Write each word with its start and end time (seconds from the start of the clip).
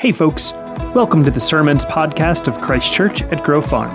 Hey, 0.00 0.10
folks. 0.12 0.52
Welcome 0.94 1.24
to 1.24 1.30
the 1.30 1.40
Sermons 1.40 1.84
podcast 1.84 2.48
of 2.48 2.58
Christ 2.58 2.90
Church 2.90 3.20
at 3.20 3.44
Grove 3.44 3.66
Farm. 3.66 3.90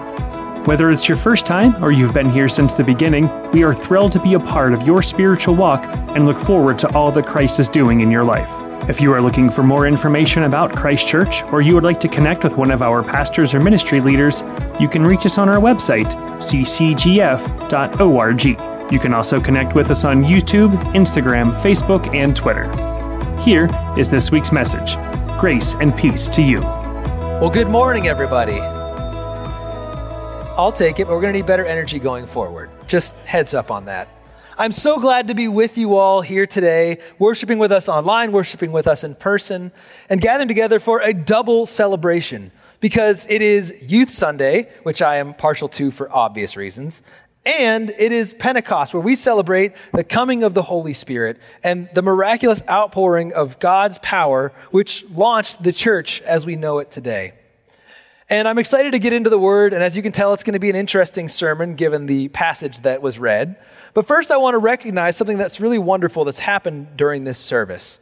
Whether 0.66 0.92
it's 0.92 1.08
your 1.08 1.18
first 1.18 1.48
time 1.48 1.84
or 1.84 1.92
you've 1.92 2.14
been 2.14 2.30
here 2.30 2.48
since 2.48 2.76
the 2.76 2.84
beginning, 2.84 3.28
we 3.50 3.64
are 3.64 3.74
thrilled 3.74 4.12
to 4.12 4.20
be 4.20 4.36
a 4.36 4.40
part 4.40 4.74
of 4.74 4.84
your 4.84 5.02
spiritual 5.02 5.56
walk 5.56 5.84
and 6.16 6.28
look 6.28 6.40
forward 6.40 6.78
to 6.78 6.94
all 6.94 7.12
that 7.12 7.26
Christ 7.26 7.60
is 7.60 7.68
doing 7.68 8.02
in 8.02 8.12
your 8.12 8.24
life. 8.24 8.48
If 8.88 9.02
you 9.02 9.12
are 9.14 9.22
looking 9.22 9.50
for 9.50 9.64
more 9.64 9.88
information 9.88 10.44
about 10.44 10.76
Christ 10.76 11.08
Church 11.08 11.42
or 11.46 11.64
you 11.64 11.74
would 11.74 11.84
like 11.84 12.00
to 12.02 12.08
connect 12.08 12.44
with 12.44 12.56
one 12.56 12.70
of 12.70 12.84
our 12.84 13.02
pastors 13.02 13.56
or 13.56 13.60
ministry 13.60 14.00
leaders, 14.00 14.44
you 14.80 14.88
can 14.88 15.06
reach 15.06 15.26
us 15.26 15.40
on 15.40 15.50
our 15.50 15.60
website, 15.60 16.14
ccgf.org. 16.38 18.46
You 18.94 19.00
can 19.00 19.16
also 19.16 19.42
connect 19.42 19.74
with 19.74 19.90
us 19.90 20.06
on 20.06 20.24
YouTube, 20.24 20.70
Instagram, 20.94 21.60
Facebook, 21.64 22.14
and 22.14 22.36
Twitter. 22.36 22.70
Here 23.42 23.68
is 23.98 24.12
this 24.12 24.30
week's 24.30 24.52
message 24.52 24.98
Grace 25.38 25.74
and 25.76 25.96
peace 25.98 26.30
to 26.30 26.42
you. 26.42 26.62
Well, 26.62 27.50
good 27.50 27.68
morning, 27.68 28.08
everybody. 28.08 28.62
I'll 30.58 30.72
take 30.72 31.02
it, 31.02 31.08
but 31.08 31.14
we're 31.14 31.20
going 31.20 31.34
to 31.34 31.40
need 31.40 31.46
better 31.46 31.66
energy 31.66 32.00
going 32.00 32.26
forward. 32.26 32.70
Just 32.88 33.14
heads 33.26 33.54
up 33.54 33.70
on 33.70 33.84
that. 33.86 34.08
I'm 34.58 34.72
so 34.72 34.98
glad 34.98 35.28
to 35.28 35.36
be 35.36 35.50
with 35.50 35.78
you 35.78 35.98
all 35.98 36.22
here 36.22 36.48
today, 36.48 37.00
worshiping 37.20 37.58
with 37.60 37.74
us 37.74 37.90
online, 37.90 38.32
worshiping 38.32 38.72
with 38.72 38.88
us 38.88 39.04
in 39.04 39.16
person, 39.16 39.74
and 40.08 40.22
gathering 40.22 40.48
together 40.48 40.80
for 40.80 41.02
a 41.02 41.14
double 41.14 41.66
celebration 41.66 42.54
because 42.80 43.28
it 43.30 43.42
is 43.42 43.74
Youth 43.82 44.10
Sunday, 44.10 44.70
which 44.84 45.02
I 45.02 45.18
am 45.18 45.34
partial 45.34 45.68
to 45.70 45.92
for 45.92 46.10
obvious 46.16 46.56
reasons, 46.56 47.02
and 47.46 47.92
it 47.92 48.12
is 48.12 48.34
Pentecost, 48.34 48.94
where 48.94 49.04
we 49.04 49.16
celebrate 49.16 49.74
the 49.94 50.04
coming 50.04 50.44
of 50.44 50.54
the 50.54 50.64
Holy 50.64 50.94
Spirit 50.94 51.38
and 51.64 51.88
the 51.94 52.02
miraculous 52.02 52.64
outpouring 52.68 53.34
of 53.34 53.60
God's 53.60 54.00
power, 54.00 54.52
which 54.72 55.06
launched 55.12 55.62
the 55.62 55.72
church 55.72 56.22
as 56.24 56.46
we 56.46 56.56
know 56.56 56.80
it 56.80 56.90
today. 56.90 57.34
And 58.28 58.48
I'm 58.48 58.58
excited 58.58 58.94
to 58.94 59.00
get 59.00 59.14
into 59.14 59.30
the 59.30 59.38
word, 59.38 59.74
and 59.74 59.84
as 59.84 59.96
you 59.96 60.02
can 60.02 60.12
tell, 60.12 60.34
it's 60.34 60.44
going 60.44 60.54
to 60.54 60.60
be 60.60 60.72
an 60.72 60.76
interesting 60.76 61.30
sermon 61.30 61.76
given 61.76 62.08
the 62.08 62.30
passage 62.30 62.80
that 62.80 63.04
was 63.04 63.20
read. 63.20 63.56
But 63.94 64.08
first, 64.08 64.32
I 64.32 64.38
want 64.38 64.56
to 64.56 64.60
recognize 64.60 65.16
something 65.16 65.38
that's 65.38 65.60
really 65.60 65.78
wonderful 65.78 66.26
that's 66.26 66.40
happened 66.40 66.98
during 66.98 67.24
this 67.24 67.38
service. 67.38 68.00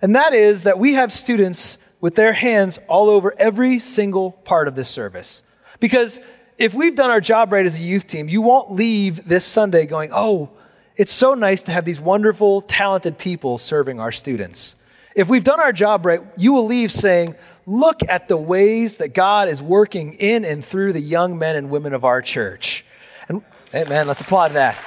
And 0.00 0.14
that 0.14 0.32
is 0.32 0.62
that 0.62 0.78
we 0.78 0.94
have 0.94 1.12
students 1.12 1.78
with 2.00 2.14
their 2.14 2.34
hands 2.34 2.78
all 2.86 3.10
over 3.10 3.34
every 3.36 3.80
single 3.80 4.30
part 4.30 4.68
of 4.68 4.76
this 4.76 4.88
service. 4.88 5.42
Because 5.80 6.20
if 6.58 6.74
we've 6.74 6.94
done 6.94 7.10
our 7.10 7.20
job 7.20 7.52
right 7.52 7.66
as 7.66 7.78
a 7.78 7.82
youth 7.82 8.06
team, 8.06 8.28
you 8.28 8.42
won't 8.42 8.70
leave 8.70 9.28
this 9.28 9.44
Sunday 9.44 9.86
going, 9.86 10.10
oh, 10.12 10.50
it's 10.96 11.12
so 11.12 11.34
nice 11.34 11.62
to 11.64 11.72
have 11.72 11.84
these 11.84 12.00
wonderful, 12.00 12.62
talented 12.62 13.18
people 13.18 13.58
serving 13.58 13.98
our 13.98 14.12
students. 14.12 14.76
If 15.16 15.28
we've 15.28 15.44
done 15.44 15.60
our 15.60 15.72
job 15.72 16.06
right, 16.06 16.20
you 16.36 16.52
will 16.52 16.66
leave 16.66 16.92
saying, 16.92 17.34
look 17.66 18.00
at 18.08 18.28
the 18.28 18.36
ways 18.36 18.98
that 18.98 19.14
God 19.14 19.48
is 19.48 19.62
working 19.62 20.14
in 20.14 20.44
and 20.44 20.64
through 20.64 20.92
the 20.92 21.00
young 21.00 21.38
men 21.38 21.56
and 21.56 21.70
women 21.70 21.92
of 21.94 22.04
our 22.04 22.22
church. 22.22 22.84
And, 23.28 23.42
hey, 23.72 23.84
man, 23.84 24.06
let's 24.06 24.20
applaud 24.20 24.52
that. 24.52 24.78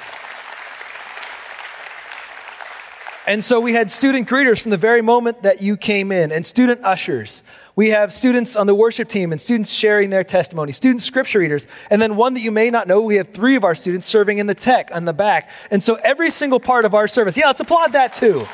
And 3.25 3.43
so 3.43 3.59
we 3.59 3.73
had 3.73 3.91
student 3.91 4.29
greeters 4.29 4.61
from 4.61 4.71
the 4.71 4.77
very 4.77 5.01
moment 5.01 5.41
that 5.41 5.61
you 5.61 5.75
came 5.75 6.13
in, 6.13 6.31
and 6.31 6.45
student 6.45 6.81
ushers. 6.85 7.43
We 7.77 7.89
have 7.91 8.11
students 8.11 8.55
on 8.55 8.65
the 8.65 8.73
worship 8.73 9.07
team 9.07 9.31
and 9.31 9.39
students 9.39 9.71
sharing 9.71 10.09
their 10.09 10.23
testimony, 10.23 10.71
student 10.71 11.03
scripture 11.03 11.37
readers. 11.37 11.67
And 11.91 12.01
then 12.01 12.15
one 12.15 12.33
that 12.33 12.39
you 12.39 12.49
may 12.49 12.71
not 12.71 12.87
know, 12.87 13.01
we 13.01 13.17
have 13.17 13.27
three 13.27 13.55
of 13.55 13.63
our 13.63 13.75
students 13.75 14.07
serving 14.07 14.39
in 14.39 14.47
the 14.47 14.55
tech 14.55 14.89
on 14.91 15.05
the 15.05 15.13
back. 15.13 15.47
And 15.69 15.83
so 15.83 15.93
every 16.03 16.31
single 16.31 16.59
part 16.59 16.85
of 16.85 16.95
our 16.95 17.07
service, 17.07 17.37
yeah, 17.37 17.45
let's 17.45 17.59
applaud 17.59 17.93
that 17.93 18.13
too. 18.13 18.47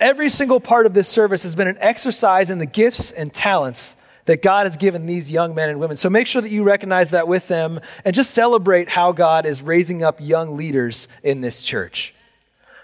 Every 0.00 0.28
single 0.28 0.58
part 0.58 0.84
of 0.84 0.94
this 0.94 1.08
service 1.08 1.44
has 1.44 1.54
been 1.54 1.68
an 1.68 1.78
exercise 1.78 2.50
in 2.50 2.58
the 2.58 2.66
gifts 2.66 3.12
and 3.12 3.32
talents 3.32 3.94
that 4.24 4.42
God 4.42 4.66
has 4.66 4.76
given 4.76 5.06
these 5.06 5.30
young 5.30 5.54
men 5.54 5.68
and 5.68 5.78
women. 5.78 5.96
So 5.96 6.10
make 6.10 6.26
sure 6.26 6.42
that 6.42 6.50
you 6.50 6.64
recognize 6.64 7.10
that 7.10 7.28
with 7.28 7.46
them 7.46 7.78
and 8.04 8.16
just 8.16 8.32
celebrate 8.32 8.88
how 8.88 9.12
God 9.12 9.46
is 9.46 9.62
raising 9.62 10.02
up 10.02 10.20
young 10.20 10.56
leaders 10.56 11.06
in 11.22 11.40
this 11.40 11.62
church. 11.62 12.14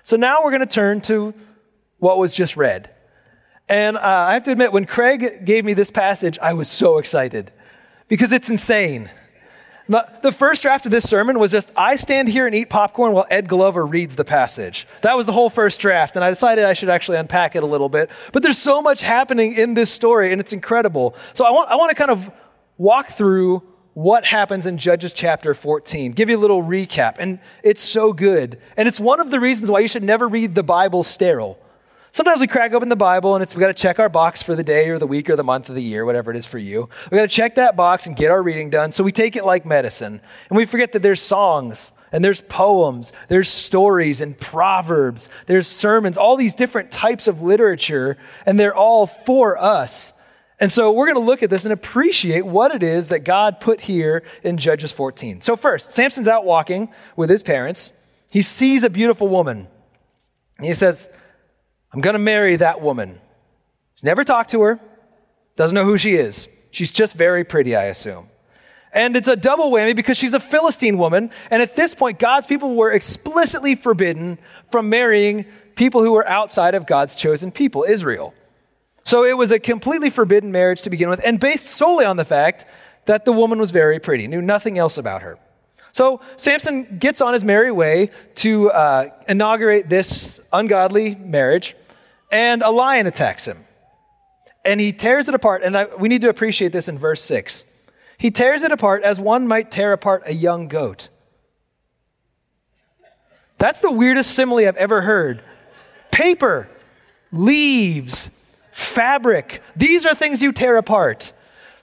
So 0.05 0.17
now 0.17 0.45
we're 0.45 0.53
going 0.53 0.61
to 0.61 0.67
turn 0.67 1.01
to 1.03 1.35
what 2.05 2.19
was 2.19 2.35
just 2.35 2.55
read. 2.55 2.95
And 3.67 3.97
uh, 3.97 4.01
I 4.03 4.35
have 4.35 4.43
to 4.43 4.53
admit, 4.53 4.73
when 4.73 4.85
Craig 4.85 5.47
gave 5.47 5.65
me 5.65 5.73
this 5.73 5.91
passage, 5.91 6.39
I 6.43 6.53
was 6.53 6.69
so 6.69 6.99
excited 6.99 7.51
because 8.09 8.31
it's 8.31 8.51
insane. 8.51 9.09
The 9.89 10.33
first 10.33 10.61
draft 10.63 10.85
of 10.85 10.91
this 10.91 11.09
sermon 11.09 11.39
was 11.39 11.51
just 11.51 11.73
I 11.75 11.97
stand 11.97 12.29
here 12.29 12.47
and 12.47 12.55
eat 12.55 12.69
popcorn 12.69 13.13
while 13.13 13.27
Ed 13.31 13.49
Glover 13.49 13.87
reads 13.87 14.17
the 14.17 14.25
passage. 14.25 14.87
That 15.01 15.17
was 15.17 15.25
the 15.25 15.33
whole 15.33 15.49
first 15.49 15.81
draft, 15.81 16.15
and 16.15 16.23
I 16.23 16.29
decided 16.29 16.65
I 16.65 16.75
should 16.75 16.91
actually 16.91 17.17
unpack 17.17 17.57
it 17.57 17.63
a 17.63 17.67
little 17.67 17.89
bit. 17.89 18.11
But 18.33 18.43
there's 18.43 18.59
so 18.59 18.83
much 18.83 19.01
happening 19.01 19.55
in 19.55 19.73
this 19.73 19.91
story, 19.91 20.31
and 20.31 20.43
it's 20.43 20.53
incredible. 20.53 21.15
So 21.33 21.47
I 21.47 21.51
want, 21.53 21.71
I 21.71 21.77
want 21.77 21.89
to 21.89 21.95
kind 21.95 22.11
of 22.11 22.31
walk 22.77 23.09
through 23.09 23.63
what 23.95 24.27
happens 24.27 24.67
in 24.67 24.77
Judges 24.77 25.15
chapter 25.15 25.55
14, 25.55 26.13
give 26.13 26.29
you 26.29 26.37
a 26.37 26.43
little 26.45 26.63
recap, 26.63 27.17
and 27.19 27.39
it's 27.63 27.81
so 27.81 28.13
good. 28.13 28.59
And 28.77 28.89
it's 28.89 29.01
one 29.01 29.21
of 29.21 29.31
the 29.31 29.41
reasons 29.41 29.71
why 29.71 29.81
you 29.81 29.89
should 29.89 30.05
never 30.05 30.29
read 30.29 30.55
the 30.55 30.63
Bible 30.63 31.03
sterile. 31.03 31.59
Sometimes 32.15 32.41
we 32.41 32.47
crack 32.47 32.73
open 32.73 32.89
the 32.89 32.95
Bible 32.95 33.35
and 33.35 33.43
it's 33.43 33.57
we 33.57 33.61
got 33.61 33.67
to 33.67 33.75
check 33.75 33.99
our 33.99 34.09
box 34.09 34.41
for 34.41 34.55
the 34.55 34.63
day 34.63 34.89
or 34.89 35.01
the 35.01 35.07
week 35.07 35.29
or 35.29 35.35
the 35.35 35.43
month 35.43 35.69
of 35.69 35.75
the 35.75 35.83
year, 35.83 36.05
whatever 36.05 36.31
it 36.31 36.37
is 36.37 36.47
for 36.47 36.59
you. 36.59 36.89
We 37.11 37.17
got 37.17 37.23
to 37.23 37.37
check 37.37 37.57
that 37.57 37.75
box 37.75 38.07
and 38.07 38.15
get 38.15 38.31
our 38.31 38.41
reading 38.41 38.71
done. 38.71 38.93
So 38.93 39.03
we 39.03 39.11
take 39.11 39.35
it 39.35 39.45
like 39.45 39.67
medicine. 39.67 40.21
And 40.49 40.57
we 40.57 40.65
forget 40.65 40.93
that 40.93 41.03
there's 41.03 41.21
songs 41.21 41.91
and 42.13 42.25
there's 42.25 42.41
poems, 42.43 43.13
there's 43.27 43.49
stories 43.49 44.21
and 44.21 44.39
proverbs, 44.39 45.29
there's 45.47 45.67
sermons, 45.67 46.17
all 46.17 46.37
these 46.37 46.55
different 46.55 46.93
types 46.93 47.27
of 47.27 47.43
literature, 47.43 48.17
and 48.47 48.61
they're 48.61 48.77
all 48.77 49.09
for 49.09 49.61
us. 49.61 50.13
And 50.61 50.71
so 50.71 50.93
we're 50.93 51.07
going 51.07 51.21
to 51.21 51.29
look 51.29 51.43
at 51.43 51.51
this 51.51 51.65
and 51.65 51.73
appreciate 51.73 52.47
what 52.47 52.73
it 52.73 52.85
is 52.85 53.09
that 53.09 53.25
God 53.25 53.59
put 53.59 53.81
here 53.81 54.23
in 54.45 54.57
Judges 54.57 54.93
14. 54.93 55.41
So, 55.41 55.57
first, 55.57 55.91
Samson's 55.91 56.29
out 56.29 56.45
walking 56.45 56.91
with 57.17 57.29
his 57.29 57.43
parents. 57.43 57.91
He 58.31 58.41
sees 58.41 58.85
a 58.85 58.89
beautiful 58.89 59.27
woman. 59.27 59.67
And 60.59 60.67
he 60.69 60.75
says, 60.75 61.09
I'm 61.95 62.01
going 62.01 62.15
to 62.15 62.19
marry 62.19 62.57
that 62.57 62.81
woman. 62.81 63.21
He's 63.95 64.03
never 64.03 64.25
talked 64.25 64.51
to 64.51 64.63
her, 64.63 64.81
doesn't 65.57 65.75
know 65.75 65.85
who 65.85 65.97
she 65.97 66.17
is. 66.17 66.49
She's 66.73 66.91
just 66.91 67.15
very 67.15 67.45
pretty, 67.45 67.77
I 67.77 67.85
assume. 67.85 68.29
And 68.93 69.17
it's 69.17 69.29
a 69.29 69.37
double 69.37 69.71
whammy 69.71 69.95
because 69.95 70.17
she's 70.17 70.35
a 70.35 70.41
Philistine 70.41 70.99
woman. 70.99 71.31
And 71.53 71.63
at 71.63 71.77
this 71.77 71.95
point, 71.95 72.19
God's 72.19 72.49
people 72.49 72.75
were 72.75 72.91
explicitly 72.91 73.77
forbidden 73.77 74.39
from 74.71 74.89
marrying 74.89 75.47
people 75.77 76.03
who 76.03 76.13
were 76.13 76.29
outside 76.29 76.75
of 76.75 76.85
God's 76.85 77.15
chosen 77.15 77.53
people, 77.53 77.85
Israel. 77.85 78.35
So 79.05 79.25
it 79.25 79.37
was 79.37 79.53
a 79.53 79.61
completely 79.61 80.11
forbidden 80.11 80.51
marriage 80.51 80.83
to 80.83 80.91
begin 80.91 81.09
with, 81.09 81.21
and 81.25 81.39
based 81.39 81.67
solely 81.67 82.05
on 82.05 82.17
the 82.17 82.25
fact 82.25 82.65
that 83.07 83.25
the 83.25 83.33
woman 83.33 83.61
was 83.61 83.71
very 83.71 84.01
pretty, 84.01 84.27
knew 84.27 84.43
nothing 84.43 84.79
else 84.79 84.99
about 84.99 85.23
her. 85.23 85.39
So 85.93 86.21
Samson 86.37 86.99
gets 86.99 87.21
on 87.21 87.35
his 87.35 87.45
merry 87.45 87.71
way 87.71 88.11
to 88.37 88.71
uh, 88.71 89.11
inaugurate 89.29 89.89
this 89.89 90.41
ungodly 90.53 91.15
marriage 91.15 91.77
and 92.35 92.65
a 92.65 92.71
lion 92.71 93.07
attacks 93.07 93.47
him. 93.47 93.65
And 94.65 94.81
he 94.81 94.93
tears 94.93 95.29
it 95.29 95.37
apart. 95.37 95.63
And 95.63 95.89
we 96.01 96.09
need 96.09 96.23
to 96.23 96.29
appreciate 96.29 96.73
this 96.73 96.89
in 96.89 96.99
verse 96.99 97.23
6. 97.23 97.65
He 98.19 98.33
tears 98.33 98.63
it 98.63 98.73
apart 98.73 99.05
as 99.05 99.21
one 99.21 99.47
might 99.47 99.71
tear 99.71 99.93
apart 99.93 100.25
a 100.27 100.35
young 100.35 100.67
goat. 100.67 101.11
That's 103.59 103.79
the 103.79 103.93
weirdest 103.93 104.33
simile 104.33 104.67
I've 104.67 104.77
ever 104.77 105.03
heard. 105.03 105.43
Paper, 106.11 106.69
leaves, 107.31 108.31
fabric. 108.73 109.63
These 109.77 110.05
are 110.05 110.15
things 110.15 110.43
you 110.43 110.53
tear 110.53 110.77
apart. 110.77 111.33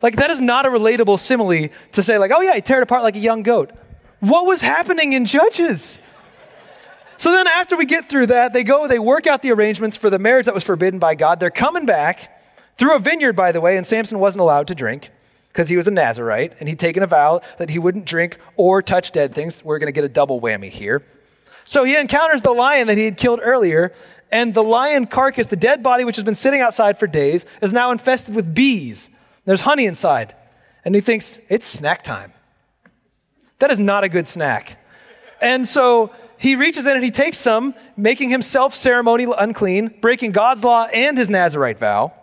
Like, 0.01 0.17
that 0.17 0.31
is 0.31 0.41
not 0.41 0.65
a 0.65 0.69
relatable 0.69 1.17
simile 1.17 1.69
to 1.93 2.03
say, 2.03 2.17
like, 2.17 2.31
oh 2.31 2.41
yeah, 2.41 2.55
he 2.55 2.61
tear 2.61 2.81
it 2.81 2.83
apart 2.83 3.03
like 3.03 3.15
a 3.15 3.19
young 3.19 3.41
goat. 3.41 3.71
What 4.19 4.45
was 4.45 4.61
happening 4.61 5.13
in 5.13 5.25
Judges? 5.25 5.99
So 7.21 7.31
then, 7.31 7.45
after 7.45 7.77
we 7.77 7.85
get 7.85 8.09
through 8.09 8.25
that, 8.25 8.51
they 8.51 8.63
go, 8.63 8.87
they 8.87 8.97
work 8.97 9.27
out 9.27 9.43
the 9.43 9.51
arrangements 9.51 9.95
for 9.95 10.09
the 10.09 10.17
marriage 10.17 10.47
that 10.47 10.55
was 10.55 10.63
forbidden 10.63 10.97
by 10.97 11.13
God. 11.13 11.39
They're 11.39 11.51
coming 11.51 11.85
back 11.85 12.35
through 12.79 12.95
a 12.95 12.99
vineyard, 12.99 13.33
by 13.33 13.51
the 13.51 13.61
way, 13.61 13.77
and 13.77 13.85
Samson 13.85 14.17
wasn't 14.17 14.41
allowed 14.41 14.65
to 14.69 14.73
drink 14.73 15.11
because 15.49 15.69
he 15.69 15.77
was 15.77 15.85
a 15.85 15.91
Nazarite 15.91 16.53
and 16.59 16.67
he'd 16.67 16.79
taken 16.79 17.03
a 17.03 17.05
vow 17.05 17.41
that 17.59 17.69
he 17.69 17.77
wouldn't 17.77 18.05
drink 18.05 18.39
or 18.55 18.81
touch 18.81 19.11
dead 19.11 19.35
things. 19.35 19.63
We're 19.63 19.77
going 19.77 19.85
to 19.85 19.91
get 19.91 20.03
a 20.03 20.09
double 20.09 20.41
whammy 20.41 20.71
here. 20.71 21.03
So 21.63 21.83
he 21.83 21.95
encounters 21.95 22.41
the 22.41 22.53
lion 22.53 22.87
that 22.87 22.97
he 22.97 23.05
had 23.05 23.17
killed 23.17 23.39
earlier, 23.43 23.93
and 24.31 24.55
the 24.55 24.63
lion 24.63 25.05
carcass, 25.05 25.45
the 25.45 25.55
dead 25.55 25.83
body, 25.83 26.03
which 26.03 26.15
has 26.15 26.25
been 26.25 26.33
sitting 26.33 26.61
outside 26.61 26.97
for 26.97 27.05
days, 27.05 27.45
is 27.61 27.71
now 27.71 27.91
infested 27.91 28.33
with 28.33 28.55
bees. 28.55 29.11
There's 29.45 29.61
honey 29.61 29.85
inside. 29.85 30.33
And 30.83 30.95
he 30.95 31.01
thinks, 31.01 31.37
it's 31.49 31.67
snack 31.67 32.03
time. 32.03 32.33
That 33.59 33.69
is 33.69 33.79
not 33.79 34.03
a 34.03 34.09
good 34.09 34.27
snack. 34.27 34.79
And 35.39 35.67
so 35.67 36.11
he 36.41 36.55
reaches 36.55 36.87
in 36.87 36.95
and 36.95 37.03
he 37.03 37.11
takes 37.11 37.37
some, 37.37 37.75
making 37.95 38.31
himself 38.31 38.73
ceremonially 38.73 39.35
unclean, 39.37 39.93
breaking 40.01 40.31
God's 40.31 40.63
law 40.63 40.85
and 40.85 41.15
his 41.15 41.29
Nazarite 41.29 41.77
vow. 41.77 42.13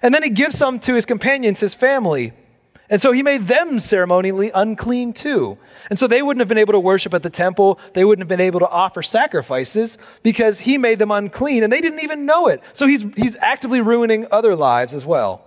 And 0.00 0.14
then 0.14 0.22
he 0.22 0.30
gives 0.30 0.56
some 0.56 0.80
to 0.80 0.94
his 0.94 1.04
companions, 1.04 1.60
his 1.60 1.74
family. 1.74 2.32
And 2.88 3.02
so 3.02 3.12
he 3.12 3.22
made 3.22 3.42
them 3.42 3.78
ceremonially 3.78 4.50
unclean 4.54 5.12
too. 5.12 5.58
And 5.90 5.98
so 5.98 6.06
they 6.06 6.22
wouldn't 6.22 6.40
have 6.40 6.48
been 6.48 6.56
able 6.56 6.72
to 6.72 6.80
worship 6.80 7.12
at 7.12 7.22
the 7.22 7.28
temple. 7.28 7.78
They 7.92 8.06
wouldn't 8.06 8.22
have 8.22 8.28
been 8.28 8.40
able 8.40 8.60
to 8.60 8.68
offer 8.70 9.02
sacrifices 9.02 9.98
because 10.22 10.60
he 10.60 10.78
made 10.78 10.98
them 10.98 11.10
unclean 11.10 11.62
and 11.62 11.70
they 11.70 11.82
didn't 11.82 12.00
even 12.00 12.24
know 12.24 12.46
it. 12.46 12.62
So 12.72 12.86
he's, 12.86 13.02
he's 13.16 13.36
actively 13.42 13.82
ruining 13.82 14.26
other 14.32 14.56
lives 14.56 14.94
as 14.94 15.04
well. 15.04 15.46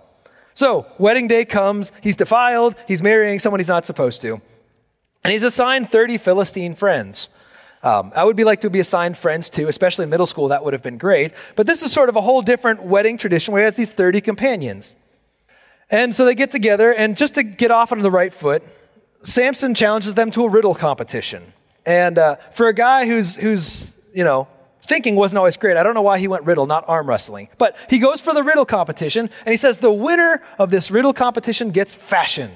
So 0.54 0.86
wedding 0.96 1.26
day 1.26 1.44
comes. 1.44 1.90
He's 2.02 2.14
defiled. 2.14 2.76
He's 2.86 3.02
marrying 3.02 3.40
someone 3.40 3.58
he's 3.58 3.66
not 3.66 3.84
supposed 3.84 4.22
to. 4.22 4.40
And 5.24 5.32
he's 5.32 5.42
assigned 5.42 5.90
30 5.90 6.18
Philistine 6.18 6.76
friends. 6.76 7.30
Um, 7.82 8.12
I 8.14 8.24
would 8.24 8.36
be 8.36 8.44
like 8.44 8.60
to 8.60 8.70
be 8.70 8.80
assigned 8.80 9.16
friends 9.16 9.48
too, 9.48 9.68
especially 9.68 10.02
in 10.02 10.10
middle 10.10 10.26
school. 10.26 10.48
That 10.48 10.64
would 10.64 10.74
have 10.74 10.82
been 10.82 10.98
great. 10.98 11.32
But 11.56 11.66
this 11.66 11.82
is 11.82 11.92
sort 11.92 12.08
of 12.08 12.16
a 12.16 12.20
whole 12.20 12.42
different 12.42 12.82
wedding 12.82 13.16
tradition 13.16 13.52
where 13.52 13.62
he 13.62 13.64
has 13.64 13.76
these 13.76 13.92
30 13.92 14.20
companions. 14.20 14.94
And 15.90 16.14
so 16.14 16.24
they 16.24 16.34
get 16.34 16.50
together, 16.50 16.92
and 16.92 17.16
just 17.16 17.34
to 17.34 17.42
get 17.42 17.70
off 17.70 17.90
on 17.90 18.00
the 18.00 18.10
right 18.10 18.32
foot, 18.32 18.62
Samson 19.22 19.74
challenges 19.74 20.14
them 20.14 20.30
to 20.32 20.44
a 20.44 20.48
riddle 20.48 20.74
competition. 20.74 21.52
And 21.84 22.16
uh, 22.18 22.36
for 22.52 22.68
a 22.68 22.74
guy 22.74 23.06
who's, 23.06 23.34
who's, 23.36 23.92
you 24.14 24.22
know, 24.22 24.46
thinking 24.82 25.16
wasn't 25.16 25.38
always 25.38 25.56
great, 25.56 25.76
I 25.76 25.82
don't 25.82 25.94
know 25.94 26.02
why 26.02 26.18
he 26.18 26.28
went 26.28 26.44
riddle, 26.44 26.66
not 26.66 26.84
arm 26.86 27.08
wrestling. 27.08 27.48
But 27.58 27.76
he 27.88 27.98
goes 27.98 28.20
for 28.20 28.32
the 28.32 28.42
riddle 28.42 28.64
competition, 28.64 29.30
and 29.44 29.52
he 29.52 29.56
says 29.56 29.80
the 29.80 29.90
winner 29.90 30.42
of 30.58 30.70
this 30.70 30.90
riddle 30.90 31.12
competition 31.12 31.70
gets 31.70 31.94
fashion. 31.94 32.52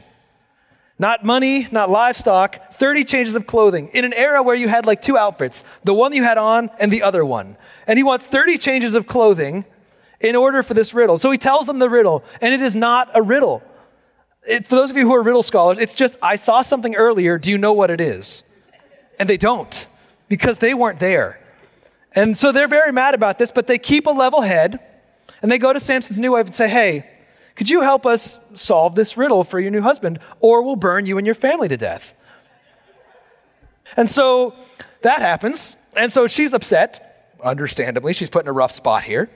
Not 0.99 1.25
money, 1.25 1.67
not 1.73 1.91
livestock, 1.91 2.73
30 2.75 3.05
changes 3.05 3.35
of 3.35 3.46
clothing 3.46 3.88
in 3.88 4.05
an 4.05 4.12
era 4.12 4.43
where 4.43 4.55
you 4.55 4.69
had 4.69 4.87
like 4.87 5.02
two 5.02 5.19
outfits, 5.19 5.64
the 5.82 5.94
one 5.94 6.12
you 6.12 6.23
had 6.23 6.38
on 6.38 6.70
and 6.79 6.93
the 6.93 7.02
other 7.02 7.25
one. 7.25 7.56
And 7.87 7.99
he 7.99 8.05
wants 8.05 8.26
30 8.26 8.58
changes 8.58 8.94
of 8.94 9.06
clothing 9.06 9.64
in 10.20 10.37
order 10.37 10.62
for 10.62 10.75
this 10.75 10.94
riddle. 10.94 11.19
So 11.19 11.31
he 11.31 11.38
tells 11.38 11.67
them 11.67 11.81
the 11.81 11.91
riddle, 11.91 12.25
and 12.41 12.55
it 12.55 12.61
is 12.61 12.76
not 12.76 13.11
a 13.14 13.23
riddle. 13.23 13.62
It, 14.46 14.69
for 14.69 14.76
those 14.76 14.91
of 14.91 14.96
you 14.96 15.06
who 15.06 15.14
are 15.14 15.23
riddle 15.23 15.43
scholars, 15.43 15.79
it's 15.79 15.94
just, 15.94 16.17
I 16.23 16.37
saw 16.37 16.62
something 16.62 16.94
earlier. 16.94 17.38
Do 17.38 17.50
you 17.50 17.58
know 17.58 17.73
what 17.73 17.91
it 17.91 18.00
is? 18.00 18.43
And 19.19 19.29
they 19.29 19.37
don't 19.37 19.87
because 20.29 20.58
they 20.58 20.75
weren't 20.75 21.00
there. 21.00 21.41
And 22.12 22.38
so 22.38 22.52
they're 22.52 22.69
very 22.69 22.93
mad 22.93 23.14
about 23.14 23.38
this, 23.38 23.50
but 23.50 23.67
they 23.67 23.79
keep 23.79 24.06
a 24.06 24.11
level 24.11 24.43
head 24.43 24.79
and 25.43 25.50
they 25.50 25.58
go 25.58 25.73
to 25.73 25.81
Samson's 25.81 26.19
new 26.19 26.32
wife 26.32 26.46
and 26.46 26.55
say, 26.55 26.69
Hey, 26.69 27.11
could 27.56 27.70
you 27.70 27.82
help 27.82 28.04
us 28.04 28.38
solve 28.54 28.94
this 28.94 29.16
riddle 29.16 29.44
for 29.44 29.60
your 29.60 29.70
new 29.70 29.82
husband, 29.82 30.18
or 30.40 30.62
we'll 30.62 30.76
burn 30.76 31.06
you 31.06 31.18
and 31.18 31.26
your 31.26 31.34
family 31.34 31.68
to 31.68 31.76
death? 31.76 32.14
And 33.96 34.08
so 34.08 34.54
that 35.02 35.20
happens. 35.20 35.76
And 35.96 36.10
so 36.10 36.26
she's 36.26 36.52
upset, 36.52 37.32
understandably. 37.42 38.12
She's 38.12 38.30
put 38.30 38.44
in 38.44 38.48
a 38.48 38.52
rough 38.52 38.72
spot 38.72 39.04
here. 39.04 39.30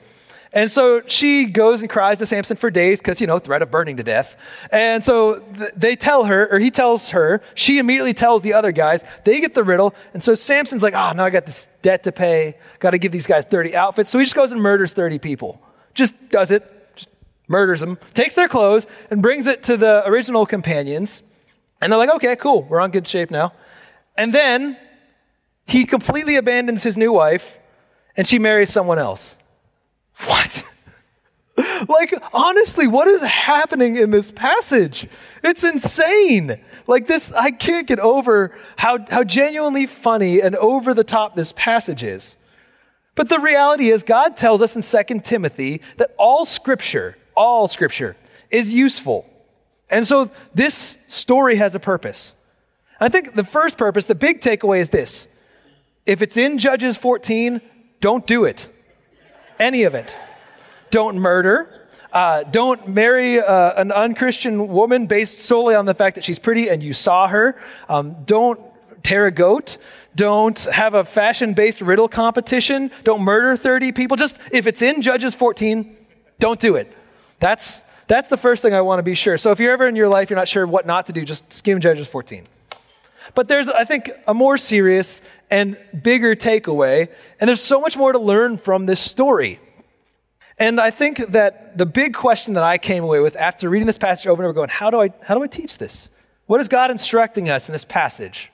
And 0.53 0.70
so 0.70 1.03
she 1.06 1.44
goes 1.44 1.82
and 1.82 1.91
cries 1.91 2.19
to 2.19 2.26
Samson 2.26 2.56
for 2.56 2.70
days 2.70 3.00
because, 3.00 3.20
you 3.20 3.26
know, 3.26 3.38
threat 3.38 3.61
of 3.61 3.70
burning 3.70 3.99
to 3.99 4.03
death. 4.03 4.37
And 4.73 5.05
so 5.05 5.41
th- 5.41 5.73
they 5.76 5.94
tell 5.94 6.25
her, 6.25 6.49
or 6.50 6.59
he 6.59 6.71
tells 6.71 7.11
her, 7.11 7.43
she 7.55 7.79
immediately 7.79 8.14
tells 8.14 8.41
the 8.41 8.55
other 8.55 8.73
guys, 8.73 9.05
they 9.25 9.41
get 9.41 9.55
the 9.55 9.62
riddle. 9.62 9.94
And 10.14 10.23
so 10.23 10.35
Samson's 10.35 10.82
like, 10.82 10.94
oh, 10.94 11.12
now 11.12 11.25
I 11.25 11.31
got 11.31 11.44
this 11.44 11.69
debt 11.82 12.03
to 12.05 12.12
pay. 12.12 12.56
Got 12.79 12.93
to 12.93 12.99
give 12.99 13.12
these 13.12 13.26
guys 13.26 13.44
30 13.44 13.76
outfits. 13.76 14.09
So 14.09 14.19
he 14.19 14.25
just 14.25 14.35
goes 14.35 14.50
and 14.50 14.61
murders 14.61 14.94
30 14.94 15.19
people. 15.19 15.61
Just 15.93 16.14
does 16.31 16.50
it, 16.50 16.78
murders 17.49 17.81
them, 17.81 17.99
takes 18.15 18.35
their 18.35 18.49
clothes, 18.49 18.87
and 19.11 19.23
brings 19.23 19.47
it 19.47 19.62
to 19.65 19.77
the 19.77 20.06
original 20.06 20.47
companions. 20.47 21.23
And 21.81 21.93
they're 21.93 21.99
like, 21.99 22.11
okay, 22.11 22.37
cool, 22.37 22.62
we're 22.62 22.81
on 22.81 22.91
good 22.91 23.06
shape 23.06 23.31
now. 23.31 23.53
And 24.17 24.33
then 24.33 24.77
he 25.67 25.85
completely 25.85 26.37
abandons 26.37 26.83
his 26.83 26.97
new 26.97 27.12
wife, 27.12 27.59
and 28.17 28.27
she 28.27 28.39
marries 28.39 28.71
someone 28.71 28.99
else. 28.99 29.37
What? 30.25 30.65
like, 31.89 32.15
honestly, 32.33 32.87
what 32.87 33.06
is 33.06 33.23
happening 33.23 33.97
in 33.97 34.11
this 34.11 34.31
passage? 34.31 35.09
It's 35.45 35.65
insane. 35.65 36.59
Like, 36.87 37.06
this, 37.06 37.33
I 37.33 37.50
can't 37.50 37.87
get 37.87 38.00
over 38.00 38.56
how, 38.77 39.05
how 39.11 39.25
genuinely 39.25 39.87
funny 39.87 40.41
and 40.41 40.56
over 40.56 40.95
the 40.95 41.05
top 41.05 41.37
this 41.37 41.53
passage 41.53 42.03
is. 42.03 42.37
But 43.15 43.29
the 43.29 43.39
reality 43.39 43.91
is, 43.91 44.03
God 44.03 44.37
tells 44.37 44.62
us 44.62 44.75
in 44.75 44.83
2 44.83 45.21
Timothy 45.21 45.83
that 45.97 46.15
all 46.19 46.45
scripture, 46.45 47.18
all 47.38 47.69
scripture, 47.69 48.17
is 48.50 48.75
useful. 48.75 49.25
And 49.88 50.06
so 50.06 50.31
this 50.55 50.99
story 51.06 51.56
has 51.56 51.75
a 51.75 51.81
purpose. 51.81 52.35
I 53.00 53.08
think 53.08 53.35
the 53.35 53.44
first 53.44 53.79
purpose, 53.79 54.06
the 54.06 54.14
big 54.14 54.40
takeaway 54.40 54.81
is 54.81 54.90
this 54.90 55.26
if 56.05 56.20
it's 56.20 56.37
in 56.37 56.58
Judges 56.58 56.96
14, 56.99 57.61
don't 58.00 58.26
do 58.26 58.44
it 58.44 58.69
any 59.58 59.85
of 59.85 59.94
it. 59.94 60.17
Don't 60.90 61.19
murder. 61.19 61.88
Uh, 62.12 62.43
don't 62.44 62.88
marry 62.88 63.40
uh, 63.40 63.81
an 63.81 63.93
unchristian 63.93 64.69
woman 64.69 65.06
based 65.06 65.40
solely 65.40 65.75
on 65.75 65.85
the 65.85 65.94
fact 65.94 66.14
that 66.14 66.25
she's 66.25 66.38
pretty 66.38 66.69
and 66.70 66.82
you 66.82 66.94
saw 66.94 67.29
her. 67.29 67.61
Um, 67.88 68.25
don't 68.25 68.61
tear 69.02 69.26
a 69.26 69.31
goat. 69.31 69.76
Don't 70.17 70.58
have 70.73 70.94
a 70.94 71.05
fashion 71.05 71.52
based 71.52 71.81
riddle 71.81 72.08
competition. 72.08 72.90
Don't 73.05 73.23
murder 73.23 73.56
30 73.56 73.93
people. 73.93 74.17
Just 74.17 74.38
if 74.50 74.67
it's 74.67 74.81
in 74.81 75.02
Judges 75.02 75.35
14, 75.35 75.96
don't 76.38 76.58
do 76.58 76.76
it. 76.76 76.93
That's, 77.40 77.82
that's 78.06 78.29
the 78.29 78.37
first 78.37 78.62
thing 78.62 78.75
I 78.75 78.81
want 78.81 78.99
to 78.99 79.02
be 79.02 79.14
sure. 79.14 79.38
So 79.38 79.50
if 79.50 79.61
you're 79.61 79.73
ever 79.73 79.87
in 79.87 79.96
your 79.96 80.08
life, 80.08 80.31
you're 80.31 80.38
not 80.38 80.49
sure 80.49 80.67
what 80.67 80.87
not 80.87 81.06
to 81.06 81.12
do, 81.12 81.25
just 81.25 81.52
skim 81.52 81.81
Judges 81.81 82.08
14. 82.08 82.46
But 83.35 83.49
there's, 83.49 83.69
I 83.69 83.85
think, 83.85 84.11
a 84.26 84.35
more 84.35 84.56
serious 84.56 85.20
and 85.50 85.76
bigger 86.02 86.35
takeaway, 86.35 87.08
and 87.38 87.49
there's 87.49 87.62
so 87.62 87.81
much 87.81 87.96
more 87.96 88.12
to 88.12 88.19
learn 88.19 88.56
from 88.56 88.87
this 88.87 89.00
story. 89.00 89.61
And 90.58 90.81
I 90.81 90.90
think 90.90 91.19
that 91.29 91.79
the 91.79 91.87
big 91.87 92.14
question 92.14 92.55
that 92.55 92.64
I 92.64 92.79
came 92.79 93.05
away 93.05 93.20
with 93.20 93.37
after 93.37 93.69
reading 93.69 93.87
this 93.87 93.99
passage 93.99 94.26
over 94.26 94.43
and 94.43 94.49
over, 94.49 94.55
going, 94.55 94.70
how 94.70 94.90
do 94.90 95.00
I, 95.00 95.11
how 95.23 95.35
do 95.35 95.43
I 95.43 95.46
teach 95.46 95.79
this? 95.79 96.08
What 96.46 96.61
is 96.61 96.69
God 96.69 96.90
instructing 96.90 97.49
us 97.49 97.69
in 97.69 97.73
this 97.73 97.85
passage? 97.85 98.50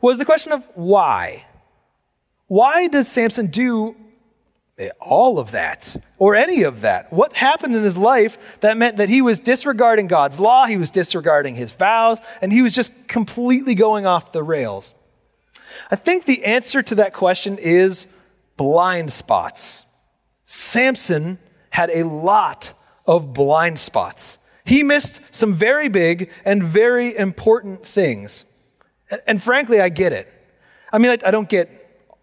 Was 0.00 0.18
the 0.18 0.24
question 0.24 0.52
of 0.52 0.68
why. 0.74 1.46
Why 2.48 2.88
does 2.88 3.08
Samson 3.08 3.46
do 3.46 3.96
all 5.00 5.38
of 5.38 5.50
that 5.50 5.96
or 6.18 6.36
any 6.36 6.62
of 6.62 6.82
that? 6.82 7.12
What 7.12 7.34
happened 7.34 7.74
in 7.74 7.82
his 7.82 7.96
life 7.96 8.38
that 8.60 8.76
meant 8.76 8.96
that 8.98 9.08
he 9.08 9.22
was 9.22 9.40
disregarding 9.40 10.06
God's 10.06 10.38
law, 10.38 10.66
he 10.66 10.76
was 10.76 10.90
disregarding 10.90 11.56
his 11.56 11.72
vows, 11.72 12.18
and 12.40 12.52
he 12.52 12.62
was 12.62 12.74
just 12.74 12.92
completely 13.08 13.74
going 13.74 14.06
off 14.06 14.32
the 14.32 14.42
rails? 14.42 14.94
I 15.90 15.96
think 15.96 16.24
the 16.24 16.44
answer 16.44 16.82
to 16.82 16.94
that 16.96 17.12
question 17.12 17.58
is 17.58 18.06
blind 18.56 19.12
spots. 19.12 19.84
Samson 20.44 21.38
had 21.70 21.90
a 21.92 22.04
lot 22.04 22.72
of 23.06 23.32
blind 23.32 23.78
spots. 23.78 24.38
He 24.64 24.82
missed 24.82 25.20
some 25.30 25.54
very 25.54 25.88
big 25.88 26.30
and 26.44 26.62
very 26.62 27.16
important 27.16 27.86
things. 27.86 28.44
And, 29.26 29.42
frankly, 29.42 29.80
I 29.80 29.88
get 29.88 30.12
it. 30.12 30.28
I 30.92 30.98
mean, 30.98 31.18
I 31.24 31.30
don't 31.30 31.48
get 31.48 31.70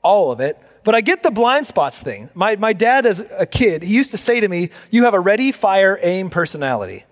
all 0.03 0.31
of 0.31 0.39
it, 0.39 0.59
but 0.85 0.93
I 0.93 1.01
get 1.01 1.23
the 1.23 1.31
blind 1.31 1.65
spots 1.65 2.01
thing. 2.01 2.29
My, 2.35 2.55
my 2.55 2.71
dad, 2.71 3.07
as 3.07 3.19
a 3.37 3.47
kid, 3.47 3.81
he 3.81 3.93
used 3.93 4.11
to 4.11 4.17
say 4.17 4.39
to 4.39 4.47
me, 4.47 4.69
You 4.91 5.03
have 5.03 5.15
a 5.15 5.19
ready, 5.19 5.51
fire, 5.51 5.99
aim 6.01 6.29
personality. 6.29 7.05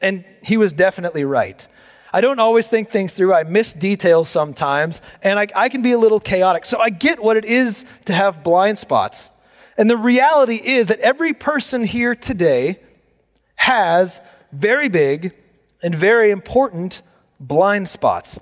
And 0.00 0.24
he 0.42 0.56
was 0.56 0.72
definitely 0.72 1.24
right. 1.24 1.66
I 2.12 2.20
don't 2.20 2.38
always 2.38 2.68
think 2.68 2.88
things 2.88 3.12
through. 3.12 3.34
I 3.34 3.42
miss 3.42 3.72
details 3.72 4.28
sometimes, 4.28 5.02
and 5.22 5.38
I, 5.38 5.48
I 5.54 5.68
can 5.68 5.82
be 5.82 5.92
a 5.92 5.98
little 5.98 6.20
chaotic. 6.20 6.64
So 6.64 6.80
I 6.80 6.90
get 6.90 7.20
what 7.20 7.36
it 7.36 7.44
is 7.44 7.84
to 8.06 8.14
have 8.14 8.44
blind 8.44 8.78
spots. 8.78 9.32
And 9.76 9.90
the 9.90 9.96
reality 9.96 10.56
is 10.56 10.86
that 10.86 11.00
every 11.00 11.32
person 11.32 11.84
here 11.84 12.14
today 12.14 12.78
has 13.56 14.20
very 14.52 14.88
big 14.88 15.34
and 15.82 15.94
very 15.94 16.30
important 16.30 17.02
blind 17.40 17.88
spots. 17.88 18.38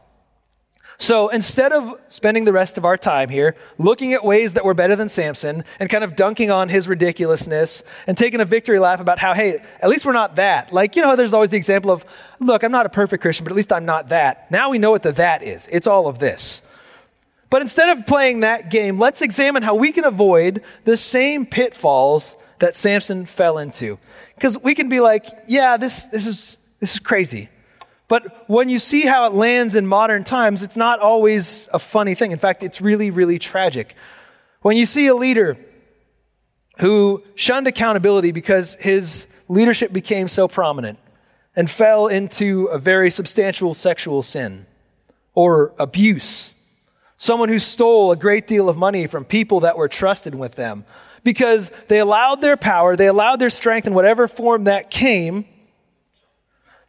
So 1.01 1.29
instead 1.29 1.73
of 1.73 2.01
spending 2.09 2.45
the 2.45 2.53
rest 2.53 2.77
of 2.77 2.85
our 2.85 2.97
time 2.97 3.29
here 3.29 3.55
looking 3.79 4.15
at 4.15 4.25
ways 4.25 4.55
that 4.55 4.65
we're 4.65 4.75
better 4.75 4.97
than 4.97 5.09
Samson 5.09 5.63
and 5.79 5.89
kind 5.89 6.03
of 6.03 6.17
dunking 6.17 6.51
on 6.51 6.69
his 6.69 6.89
ridiculousness 6.89 7.85
and 8.09 8.19
taking 8.19 8.41
a 8.41 8.45
victory 8.45 8.81
lap 8.81 8.99
about 8.99 9.21
how, 9.21 9.33
hey, 9.33 9.63
at 9.81 9.89
least 9.89 10.05
we're 10.05 10.13
not 10.13 10.37
that. 10.37 10.73
Like, 10.73 10.97
you 10.97 11.03
know, 11.03 11.15
there's 11.15 11.33
always 11.33 11.51
the 11.51 11.57
example 11.57 11.93
of, 11.93 12.05
look, 12.41 12.65
I'm 12.65 12.73
not 12.73 12.85
a 12.85 12.89
perfect 12.89 13.23
Christian, 13.23 13.45
but 13.45 13.53
at 13.53 13.57
least 13.57 13.73
I'm 13.73 13.85
not 13.85 14.09
that. 14.09 14.51
Now 14.51 14.71
we 14.71 14.79
know 14.79 14.91
what 14.91 15.05
the 15.05 15.13
that 15.13 15.45
is. 15.45 15.69
It's 15.71 15.87
all 15.87 16.09
of 16.09 16.19
this. 16.19 16.63
But 17.49 17.63
instead 17.63 17.97
of 17.97 18.05
playing 18.05 18.41
that 18.41 18.69
game, 18.69 18.99
let's 18.99 19.23
examine 19.23 19.63
how 19.63 19.77
we 19.77 19.93
can 19.93 20.05
avoid 20.05 20.63
the 20.85 20.97
same 20.97 21.47
pitfalls 21.47 22.37
that 22.59 22.75
Samson 22.75 23.25
fell 23.25 23.59
into. 23.59 23.99
Because 24.35 24.61
we 24.61 24.75
can 24.75 24.89
be 24.89 24.99
like, 24.99 25.27
yeah, 25.47 25.77
this, 25.77 26.07
this, 26.07 26.27
is, 26.27 26.57
this 26.81 26.95
is 26.95 26.99
crazy. 26.99 27.51
But 28.09 28.49
when 28.49 28.71
you 28.71 28.79
see 28.79 29.03
how 29.03 29.27
it 29.27 29.35
lands 29.35 29.77
in 29.77 29.87
modern 29.87 30.25
times, 30.25 30.63
it's 30.63 30.77
not 30.77 30.99
always 30.99 31.69
a 31.73 31.79
funny 31.79 32.15
thing. 32.15 32.33
In 32.33 32.39
fact, 32.39 32.63
it's 32.63 32.81
really, 32.81 33.11
really 33.11 33.39
tragic. 33.39 33.95
When 34.63 34.77
you 34.79 34.87
see 34.87 35.07
a 35.07 35.15
leader 35.15 35.59
who 36.79 37.23
shunned 37.35 37.69
accountability 37.69 38.33
because 38.33 38.77
his 38.81 39.27
leadership 39.49 39.93
became 39.93 40.29
so 40.29 40.49
prominent 40.49 40.99
and 41.55 41.71
fell 41.71 42.07
into 42.07 42.67
a 42.67 42.79
very 42.79 43.11
substantial 43.11 43.75
sexual 43.75 44.23
sin 44.23 44.67
or 45.35 45.75
abuse, 45.79 46.55
someone 47.19 47.51
who 47.51 47.59
stole 47.59 48.11
a 48.11 48.17
great 48.17 48.47
deal 48.47 48.71
of 48.71 48.77
money 48.79 49.07
from 49.07 49.25
people 49.25 49.61
that 49.61 49.77
were 49.77 49.89
trusted 49.89 50.35
with 50.35 50.55
them 50.55 50.87
because 51.25 51.71
they 51.89 51.99
allowed 51.99 52.41
their 52.41 52.57
power, 52.57 52.97
they 52.97 53.09
allowed 53.09 53.37
their 53.37 53.51
strength 53.51 53.87
in 53.87 53.93
whatever 53.93 54.27
form 54.27 54.65
that 54.65 54.91
came 54.91 55.45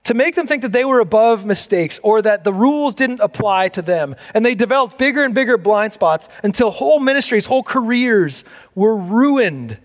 to 0.10 0.16
make 0.16 0.34
them 0.34 0.48
think 0.48 0.64
that 0.64 0.72
they 0.72 0.84
were 0.84 1.02
above 1.02 1.46
mistakes 1.46 2.00
or 2.02 2.20
that 2.20 2.44
the 2.44 2.52
rules 2.52 2.96
didn't 2.96 3.20
apply 3.20 3.68
to 3.68 3.80
them. 3.80 4.16
And 4.34 4.44
they 4.44 4.56
developed 4.56 4.98
bigger 4.98 5.24
and 5.24 5.36
bigger 5.36 5.56
blind 5.56 5.94
spots 5.94 6.30
until 6.42 6.72
whole 6.72 7.00
ministries, 7.00 7.46
whole 7.46 7.62
careers 7.62 8.44
were 8.74 8.98
ruined 8.98 9.78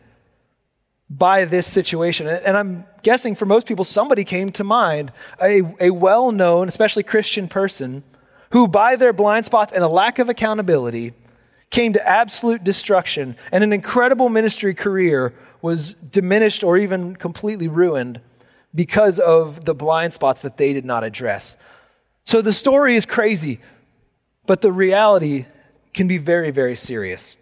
by 1.11 1.45
this 1.45 1.67
situation. 1.67 2.27
And 2.27 2.57
I'm 2.57 2.87
guessing 3.03 3.35
for 3.35 3.45
most 3.45 3.67
people, 3.67 3.85
somebody 3.85 4.25
came 4.25 4.49
to 4.53 4.65
mind, 4.65 5.13
a, 5.43 5.61
a 5.79 5.91
well 5.91 6.33
known, 6.33 6.69
especially 6.69 7.03
Christian 7.03 7.47
person, 7.47 8.03
who 8.53 8.67
by 8.67 8.97
their 8.97 9.13
blind 9.13 9.45
spots 9.45 9.75
and 9.75 9.85
a 9.85 9.89
lack 9.89 10.19
of 10.19 10.31
accountability 10.31 11.13
came 11.69 11.93
to 11.93 12.09
absolute 12.09 12.65
destruction 12.65 13.37
and 13.53 13.63
an 13.63 13.75
incredible 13.75 14.31
ministry 14.31 14.73
career 14.73 15.35
was 15.61 15.93
diminished 15.93 16.65
or 16.65 16.79
even 16.79 17.15
completely 17.15 17.69
ruined 17.69 18.23
because 18.75 19.19
of 19.19 19.65
the 19.65 19.75
blind 19.75 20.13
spots 20.13 20.43
that 20.43 20.57
they 20.57 20.73
did 20.73 20.85
not 20.85 21.05
address. 21.05 21.57
So 22.25 22.43
the 22.43 22.53
story 22.53 22.97
is 22.97 23.07
crazy, 23.07 23.61
but 24.47 24.61
the 24.61 24.73
reality 24.73 25.47
can 25.93 26.09
be 26.09 26.19
very, 26.19 26.51
very 26.51 26.75
serious. 26.75 27.37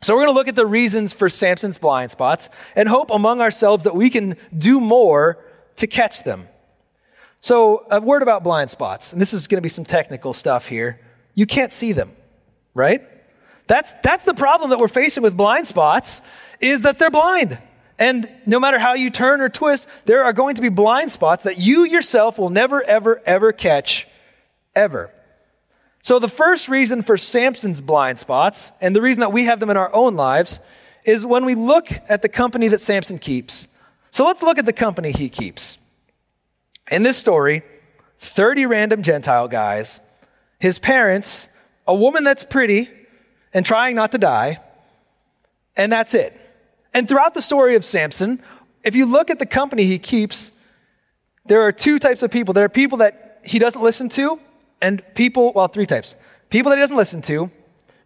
So 0.00 0.14
we're 0.14 0.24
going 0.24 0.34
to 0.34 0.38
look 0.38 0.48
at 0.48 0.54
the 0.54 0.66
reasons 0.66 1.12
for 1.12 1.28
Samson's 1.28 1.76
blind 1.76 2.10
spots 2.10 2.48
and 2.76 2.88
hope 2.88 3.10
among 3.10 3.40
ourselves 3.40 3.84
that 3.84 3.96
we 3.96 4.10
can 4.10 4.36
do 4.56 4.80
more 4.80 5.38
to 5.76 5.86
catch 5.86 6.22
them. 6.22 6.48
So, 7.40 7.86
a 7.88 8.00
word 8.00 8.22
about 8.22 8.42
blind 8.42 8.68
spots, 8.68 9.12
and 9.12 9.22
this 9.22 9.32
is 9.32 9.46
going 9.46 9.58
to 9.58 9.62
be 9.62 9.68
some 9.68 9.84
technical 9.84 10.32
stuff 10.32 10.66
here. 10.66 10.98
You 11.34 11.46
can't 11.46 11.72
see 11.72 11.92
them, 11.92 12.10
right? 12.74 13.02
That's, 13.68 13.94
that's 14.02 14.24
the 14.24 14.34
problem 14.34 14.70
that 14.70 14.80
we're 14.80 14.88
facing 14.88 15.22
with 15.22 15.36
blind 15.36 15.66
spots 15.68 16.20
is 16.58 16.82
that 16.82 16.98
they're 16.98 17.12
blind. 17.12 17.58
And 17.98 18.30
no 18.46 18.60
matter 18.60 18.78
how 18.78 18.94
you 18.94 19.10
turn 19.10 19.40
or 19.40 19.48
twist, 19.48 19.88
there 20.04 20.24
are 20.24 20.32
going 20.32 20.54
to 20.54 20.62
be 20.62 20.68
blind 20.68 21.10
spots 21.10 21.44
that 21.44 21.58
you 21.58 21.84
yourself 21.84 22.38
will 22.38 22.50
never, 22.50 22.82
ever, 22.82 23.20
ever 23.26 23.52
catch, 23.52 24.06
ever. 24.74 25.10
So, 26.00 26.18
the 26.18 26.28
first 26.28 26.68
reason 26.68 27.02
for 27.02 27.18
Samson's 27.18 27.80
blind 27.80 28.18
spots, 28.18 28.72
and 28.80 28.94
the 28.94 29.02
reason 29.02 29.20
that 29.20 29.32
we 29.32 29.44
have 29.44 29.58
them 29.58 29.68
in 29.68 29.76
our 29.76 29.92
own 29.92 30.14
lives, 30.14 30.60
is 31.04 31.26
when 31.26 31.44
we 31.44 31.56
look 31.56 31.88
at 32.08 32.22
the 32.22 32.28
company 32.28 32.68
that 32.68 32.80
Samson 32.80 33.18
keeps. 33.18 33.66
So, 34.10 34.24
let's 34.24 34.42
look 34.42 34.58
at 34.58 34.64
the 34.64 34.72
company 34.72 35.10
he 35.10 35.28
keeps. 35.28 35.76
In 36.90 37.02
this 37.02 37.18
story, 37.18 37.62
30 38.18 38.66
random 38.66 39.02
Gentile 39.02 39.48
guys, 39.48 40.00
his 40.60 40.78
parents, 40.78 41.48
a 41.86 41.94
woman 41.94 42.22
that's 42.22 42.44
pretty 42.44 42.88
and 43.52 43.66
trying 43.66 43.96
not 43.96 44.12
to 44.12 44.18
die, 44.18 44.60
and 45.76 45.90
that's 45.90 46.14
it. 46.14 46.38
And 46.94 47.08
throughout 47.08 47.34
the 47.34 47.42
story 47.42 47.74
of 47.74 47.84
Samson, 47.84 48.42
if 48.82 48.94
you 48.94 49.06
look 49.06 49.30
at 49.30 49.38
the 49.38 49.46
company 49.46 49.84
he 49.84 49.98
keeps, 49.98 50.52
there 51.46 51.62
are 51.62 51.72
two 51.72 51.98
types 51.98 52.22
of 52.22 52.30
people. 52.30 52.54
There 52.54 52.64
are 52.64 52.70
people 52.70 52.98
that 52.98 53.40
he 53.44 53.58
doesn't 53.58 53.82
listen 53.82 54.08
to, 54.10 54.38
and 54.80 55.02
people, 55.14 55.52
well, 55.54 55.68
three 55.68 55.86
types 55.86 56.16
people 56.50 56.70
that 56.70 56.76
he 56.76 56.80
doesn't 56.80 56.96
listen 56.96 57.20
to, 57.20 57.50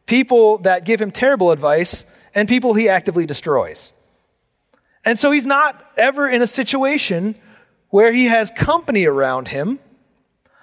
people 0.06 0.58
that 0.58 0.84
give 0.84 1.00
him 1.00 1.10
terrible 1.10 1.52
advice, 1.52 2.04
and 2.34 2.48
people 2.48 2.74
he 2.74 2.88
actively 2.88 3.24
destroys. 3.26 3.92
And 5.04 5.18
so 5.18 5.30
he's 5.30 5.46
not 5.46 5.84
ever 5.96 6.28
in 6.28 6.42
a 6.42 6.46
situation 6.46 7.36
where 7.90 8.12
he 8.12 8.26
has 8.26 8.50
company 8.50 9.04
around 9.04 9.48
him 9.48 9.78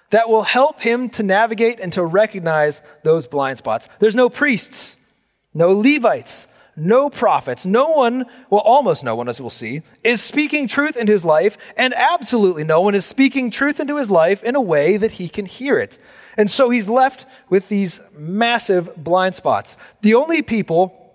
that 0.09 0.27
will 0.29 0.43
help 0.43 0.81
him 0.81 1.09
to 1.09 1.23
navigate 1.23 1.79
and 1.79 1.93
to 1.93 2.03
recognize 2.03 2.81
those 3.03 3.27
blind 3.27 3.57
spots. 3.57 3.87
There's 3.99 4.15
no 4.15 4.29
priests, 4.29 4.97
no 5.53 5.69
Levites, 5.69 6.47
no 6.79 7.09
prophets, 7.09 7.65
no 7.65 7.89
one, 7.89 8.25
well, 8.49 8.61
almost 8.61 9.03
no 9.03 9.15
one, 9.15 9.27
as 9.27 9.39
we'll 9.39 9.49
see, 9.49 9.81
is 10.03 10.21
speaking 10.21 10.67
truth 10.67 10.95
into 10.97 11.13
his 11.13 11.25
life, 11.25 11.57
and 11.77 11.93
absolutely 11.93 12.63
no 12.63 12.81
one 12.81 12.95
is 12.95 13.05
speaking 13.05 13.51
truth 13.51 13.79
into 13.79 13.97
his 13.97 14.09
life 14.09 14.43
in 14.43 14.55
a 14.55 14.61
way 14.61 14.97
that 14.97 15.13
he 15.13 15.29
can 15.29 15.45
hear 15.45 15.77
it. 15.77 15.97
And 16.37 16.49
so 16.49 16.69
he's 16.69 16.87
left 16.87 17.25
with 17.49 17.69
these 17.69 18.01
massive 18.17 18.95
blind 18.95 19.35
spots. 19.35 19.77
The 20.01 20.15
only 20.15 20.41
people 20.41 21.13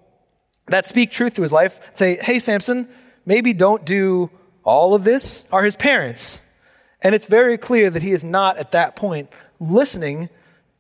that 0.69 0.87
speak 0.87 1.11
truth 1.11 1.35
to 1.35 1.43
his 1.43 1.53
life 1.53 1.81
say, 1.93 2.17
hey, 2.17 2.39
Samson, 2.39 2.89
maybe 3.27 3.53
don't 3.53 3.85
do 3.85 4.31
all 4.65 4.95
of 4.95 5.05
this, 5.05 5.45
are 5.53 5.65
his 5.65 5.77
parents. 5.77 6.41
And 7.03 7.15
it's 7.15 7.27
very 7.27 7.59
clear 7.59 7.91
that 7.91 8.03
he 8.03 8.13
is 8.13 8.25
not 8.25 8.57
at 8.57 8.73
that 8.73 8.97
point 8.97 9.31
listening 9.61 10.31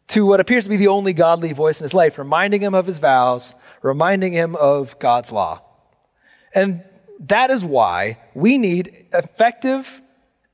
to 0.09 0.27
what 0.27 0.41
appears 0.41 0.65
to 0.65 0.71
be 0.71 0.77
the 0.77 0.89
only 0.89 1.13
godly 1.13 1.53
voice 1.53 1.81
in 1.81 1.85
his 1.85 1.95
life, 1.95 2.19
reminding 2.19 2.61
him 2.61 2.75
of 2.75 2.87
his 2.87 2.99
vows, 2.99 3.55
reminding 3.83 4.33
him 4.33 4.55
of 4.57 4.99
God's 4.99 5.33
law. 5.33 5.63
And 6.55 6.83
that 7.21 7.51
is 7.51 7.65
why 7.65 8.19
we 8.35 8.59
need 8.59 9.07
effective 9.13 10.03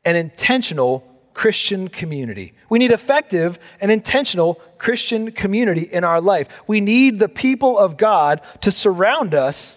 and 0.05 0.17
intentional 0.17 1.07
Christian 1.35 1.89
community. 1.89 2.53
We 2.69 2.79
need 2.79 2.91
effective 2.91 3.59
and 3.81 3.91
intentional 3.91 4.61
Christian 4.79 5.33
community 5.33 5.83
in 5.83 6.05
our 6.05 6.21
life. 6.21 6.49
We 6.67 6.81
need 6.81 7.19
the 7.19 7.29
people 7.29 7.79
of 7.79 7.97
God 7.97 8.41
to 8.63 8.71
surround 8.71 9.35
us 9.35 9.77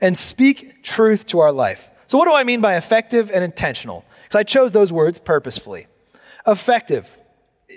and 0.00 0.16
speak 0.16 0.82
truth 0.82 1.26
to 1.26 1.40
our 1.40 1.52
life. 1.52 1.90
So, 2.06 2.18
what 2.18 2.26
do 2.26 2.34
I 2.34 2.44
mean 2.44 2.60
by 2.60 2.76
effective 2.76 3.30
and 3.30 3.44
intentional? 3.44 4.04
Because 4.24 4.38
I 4.38 4.42
chose 4.44 4.72
those 4.72 4.92
words 4.92 5.18
purposefully. 5.18 5.86
Effective 6.46 7.17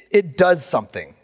it 0.09 0.37
does 0.37 0.65
something. 0.65 1.15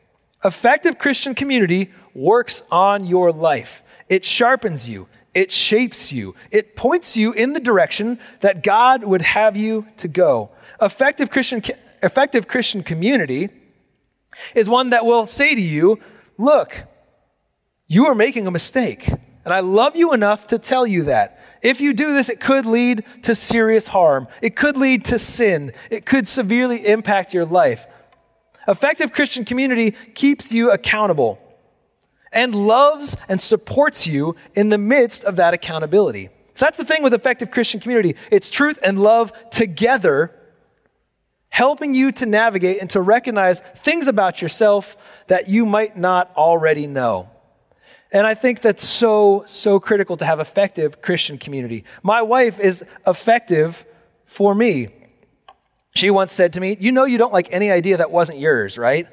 Effective 0.44 0.98
Christian 0.98 1.36
community 1.36 1.92
works 2.14 2.64
on 2.72 3.06
your 3.06 3.32
life. 3.32 3.84
It 4.10 4.26
sharpens 4.26 4.88
you, 4.88 5.08
it 5.34 5.52
shapes 5.52 6.12
you, 6.12 6.36
it 6.52 6.76
points 6.76 7.18
you 7.18 7.34
in 7.34 7.54
the 7.54 7.60
direction 7.60 8.20
that 8.42 8.64
God 8.64 9.04
would 9.04 9.22
have 9.22 9.58
you 9.58 9.88
to 9.98 10.08
go. 10.08 10.52
Effective 10.82 11.30
Christian, 11.30 11.62
effective 12.02 12.48
Christian 12.48 12.84
community 12.84 13.50
is 14.54 14.70
one 14.70 14.92
that 14.92 15.06
will 15.06 15.26
say 15.26 15.56
to 15.56 15.62
you, 15.62 16.00
Look, 16.38 16.84
you 17.88 18.06
are 18.06 18.16
making 18.16 18.46
a 18.46 18.52
mistake. 18.52 19.10
And 19.44 19.54
I 19.54 19.62
love 19.62 19.96
you 19.96 20.14
enough 20.14 20.48
to 20.48 20.60
tell 20.60 20.86
you 20.86 21.04
that. 21.04 21.40
If 21.62 21.82
you 21.82 21.94
do 21.94 22.14
this, 22.14 22.30
it 22.30 22.40
could 22.40 22.66
lead 22.66 23.04
to 23.24 23.34
serious 23.34 23.88
harm. 23.88 24.28
It 24.42 24.56
could 24.56 24.78
lead 24.78 25.06
to 25.06 25.18
sin. 25.18 25.72
It 25.90 26.06
could 26.06 26.28
severely 26.28 26.86
impact 26.86 27.34
your 27.34 27.46
life. 27.46 27.88
Effective 28.68 29.12
Christian 29.12 29.46
community 29.46 29.92
keeps 30.14 30.52
you 30.52 30.72
accountable 30.72 31.40
and 32.32 32.54
loves 32.54 33.16
and 33.30 33.40
supports 33.40 34.06
you 34.06 34.36
in 34.56 34.70
the 34.70 34.78
midst 34.78 35.24
of 35.24 35.38
that 35.38 35.54
accountability. 35.54 36.30
So 36.54 36.66
that's 36.66 36.78
the 36.78 36.86
thing 36.86 37.04
with 37.04 37.14
effective 37.14 37.52
Christian 37.52 37.80
community 37.80 38.16
it's 38.32 38.50
truth 38.50 38.80
and 38.84 39.00
love 39.00 39.32
together, 39.52 40.34
helping 41.50 41.94
you 41.94 42.12
to 42.14 42.26
navigate 42.26 42.80
and 42.82 42.90
to 42.90 43.02
recognize 43.02 43.62
things 43.78 44.08
about 44.08 44.42
yourself 44.42 44.98
that 45.28 45.48
you 45.48 45.66
might 45.66 45.98
not 45.98 46.32
already 46.36 46.88
know. 46.88 47.30
And 48.12 48.26
I 48.26 48.34
think 48.34 48.62
that's 48.62 48.84
so, 48.84 49.44
so 49.48 49.80
critical 49.80 50.18
to 50.18 50.26
have 50.26 50.40
effective 50.40 51.02
Christian 51.02 51.38
community. 51.38 51.84
My 52.04 52.22
wife 52.22 52.60
is 52.60 52.84
effective 53.06 53.86
for 54.26 54.56
me. 54.56 54.90
She 55.98 56.12
once 56.12 56.32
said 56.32 56.54
to 56.54 56.60
me, 56.60 56.78
You 56.80 56.92
know, 56.92 57.06
you 57.06 57.18
don't 57.18 57.34
like 57.34 57.52
any 57.52 57.72
idea 57.72 57.98
that 57.98 58.12
wasn't 58.12 58.40
yours, 58.40 58.78
right? 58.78 59.08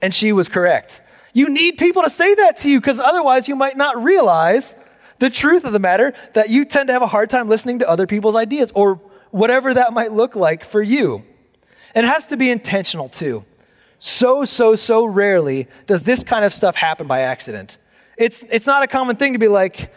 And 0.00 0.14
she 0.14 0.32
was 0.32 0.48
correct. 0.48 1.02
You 1.34 1.48
need 1.48 1.76
people 1.76 2.02
to 2.02 2.10
say 2.10 2.34
that 2.34 2.56
to 2.58 2.70
you 2.70 2.80
because 2.80 2.98
otherwise 2.98 3.48
you 3.48 3.54
might 3.54 3.76
not 3.76 4.02
realize 4.02 4.74
the 5.18 5.28
truth 5.28 5.64
of 5.64 5.72
the 5.72 5.78
matter 5.78 6.14
that 6.34 6.48
you 6.48 6.64
tend 6.64 6.88
to 6.88 6.92
have 6.92 7.02
a 7.02 7.08
hard 7.08 7.28
time 7.28 7.48
listening 7.48 7.80
to 7.80 7.88
other 7.88 8.06
people's 8.06 8.36
ideas 8.36 8.72
or 8.74 9.00
whatever 9.30 9.74
that 9.74 9.92
might 9.92 10.12
look 10.12 10.34
like 10.34 10.64
for 10.64 10.80
you. 10.80 11.24
And 11.94 12.06
it 12.06 12.08
has 12.08 12.26
to 12.28 12.36
be 12.36 12.50
intentional 12.50 13.08
too. 13.08 13.44
So, 13.98 14.44
so, 14.44 14.76
so 14.76 15.04
rarely 15.04 15.66
does 15.86 16.04
this 16.04 16.22
kind 16.22 16.44
of 16.44 16.54
stuff 16.54 16.76
happen 16.76 17.06
by 17.06 17.20
accident. 17.20 17.78
It's, 18.16 18.44
it's 18.50 18.66
not 18.66 18.82
a 18.82 18.86
common 18.86 19.16
thing 19.16 19.32
to 19.32 19.38
be 19.38 19.48
like, 19.48 19.92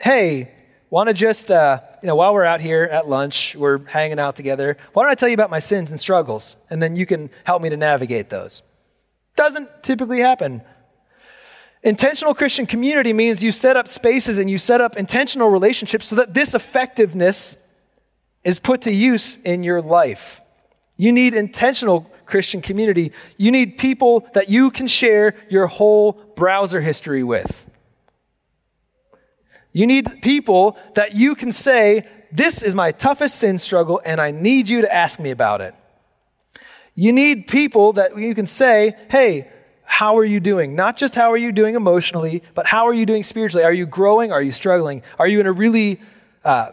hey, 0.00 0.52
want 0.90 1.08
to 1.08 1.14
just, 1.14 1.50
uh, 1.50 1.80
you 2.02 2.06
know, 2.06 2.16
while 2.16 2.32
we're 2.32 2.44
out 2.44 2.60
here 2.60 2.84
at 2.84 3.08
lunch, 3.08 3.54
we're 3.56 3.84
hanging 3.86 4.18
out 4.18 4.36
together, 4.36 4.76
why 4.92 5.02
don't 5.02 5.12
I 5.12 5.14
tell 5.14 5.28
you 5.28 5.34
about 5.34 5.50
my 5.50 5.58
sins 5.58 5.90
and 5.90 6.00
struggles? 6.00 6.56
And 6.70 6.82
then 6.82 6.96
you 6.96 7.06
can 7.06 7.30
help 7.44 7.62
me 7.62 7.68
to 7.68 7.76
navigate 7.76 8.30
those. 8.30 8.62
Doesn't 9.36 9.82
typically 9.82 10.20
happen. 10.20 10.62
Intentional 11.82 12.34
Christian 12.34 12.66
community 12.66 13.12
means 13.12 13.42
you 13.42 13.52
set 13.52 13.76
up 13.76 13.86
spaces 13.86 14.38
and 14.38 14.50
you 14.50 14.58
set 14.58 14.80
up 14.80 14.96
intentional 14.96 15.48
relationships 15.48 16.08
so 16.08 16.16
that 16.16 16.34
this 16.34 16.54
effectiveness 16.54 17.56
is 18.42 18.58
put 18.58 18.82
to 18.82 18.92
use 18.92 19.36
in 19.44 19.62
your 19.62 19.80
life. 19.80 20.40
You 20.96 21.12
need 21.12 21.34
intentional 21.34 22.10
Christian 22.26 22.60
community. 22.60 23.12
You 23.36 23.52
need 23.52 23.78
people 23.78 24.28
that 24.34 24.48
you 24.48 24.70
can 24.70 24.88
share 24.88 25.34
your 25.48 25.66
whole 25.66 26.12
browser 26.34 26.80
history 26.80 27.22
with. 27.22 27.67
You 29.78 29.86
need 29.86 30.22
people 30.22 30.76
that 30.94 31.14
you 31.14 31.36
can 31.36 31.52
say, 31.52 32.04
This 32.32 32.64
is 32.64 32.74
my 32.74 32.90
toughest 32.90 33.36
sin 33.36 33.58
struggle, 33.58 34.00
and 34.04 34.20
I 34.20 34.32
need 34.32 34.68
you 34.68 34.80
to 34.80 34.92
ask 34.92 35.20
me 35.20 35.30
about 35.30 35.60
it. 35.60 35.72
You 36.96 37.12
need 37.12 37.46
people 37.46 37.92
that 37.92 38.18
you 38.18 38.34
can 38.34 38.46
say, 38.46 38.96
Hey, 39.08 39.48
how 39.84 40.18
are 40.18 40.24
you 40.24 40.40
doing? 40.40 40.74
Not 40.74 40.96
just 40.96 41.14
how 41.14 41.30
are 41.30 41.36
you 41.36 41.52
doing 41.52 41.76
emotionally, 41.76 42.42
but 42.54 42.66
how 42.66 42.88
are 42.88 42.92
you 42.92 43.06
doing 43.06 43.22
spiritually? 43.22 43.64
Are 43.64 43.72
you 43.72 43.86
growing? 43.86 44.32
Are 44.32 44.42
you 44.42 44.50
struggling? 44.50 45.04
Are 45.16 45.28
you 45.28 45.38
in 45.38 45.46
a 45.46 45.52
really 45.52 46.00
uh, 46.44 46.72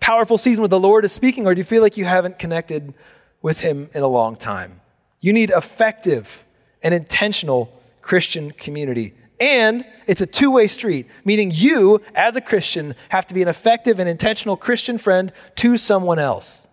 powerful 0.00 0.36
season 0.36 0.60
where 0.60 0.68
the 0.68 0.78
Lord 0.78 1.06
is 1.06 1.12
speaking, 1.12 1.46
or 1.46 1.54
do 1.54 1.60
you 1.60 1.64
feel 1.64 1.80
like 1.80 1.96
you 1.96 2.04
haven't 2.04 2.38
connected 2.38 2.92
with 3.40 3.60
Him 3.60 3.88
in 3.94 4.02
a 4.02 4.08
long 4.08 4.36
time. 4.36 4.82
You 5.22 5.32
need 5.32 5.50
effective 5.50 6.44
and 6.82 6.92
intentional 6.92 7.80
Christian 8.02 8.50
community. 8.50 9.14
And 9.42 9.84
it's 10.06 10.20
a 10.20 10.26
two 10.26 10.52
way 10.52 10.68
street, 10.68 11.08
meaning 11.24 11.50
you, 11.52 12.00
as 12.14 12.36
a 12.36 12.40
Christian, 12.40 12.94
have 13.08 13.26
to 13.26 13.34
be 13.34 13.42
an 13.42 13.48
effective 13.48 13.98
and 13.98 14.08
intentional 14.08 14.56
Christian 14.56 14.98
friend 14.98 15.32
to 15.56 15.76
someone 15.76 16.20
else. 16.20 16.68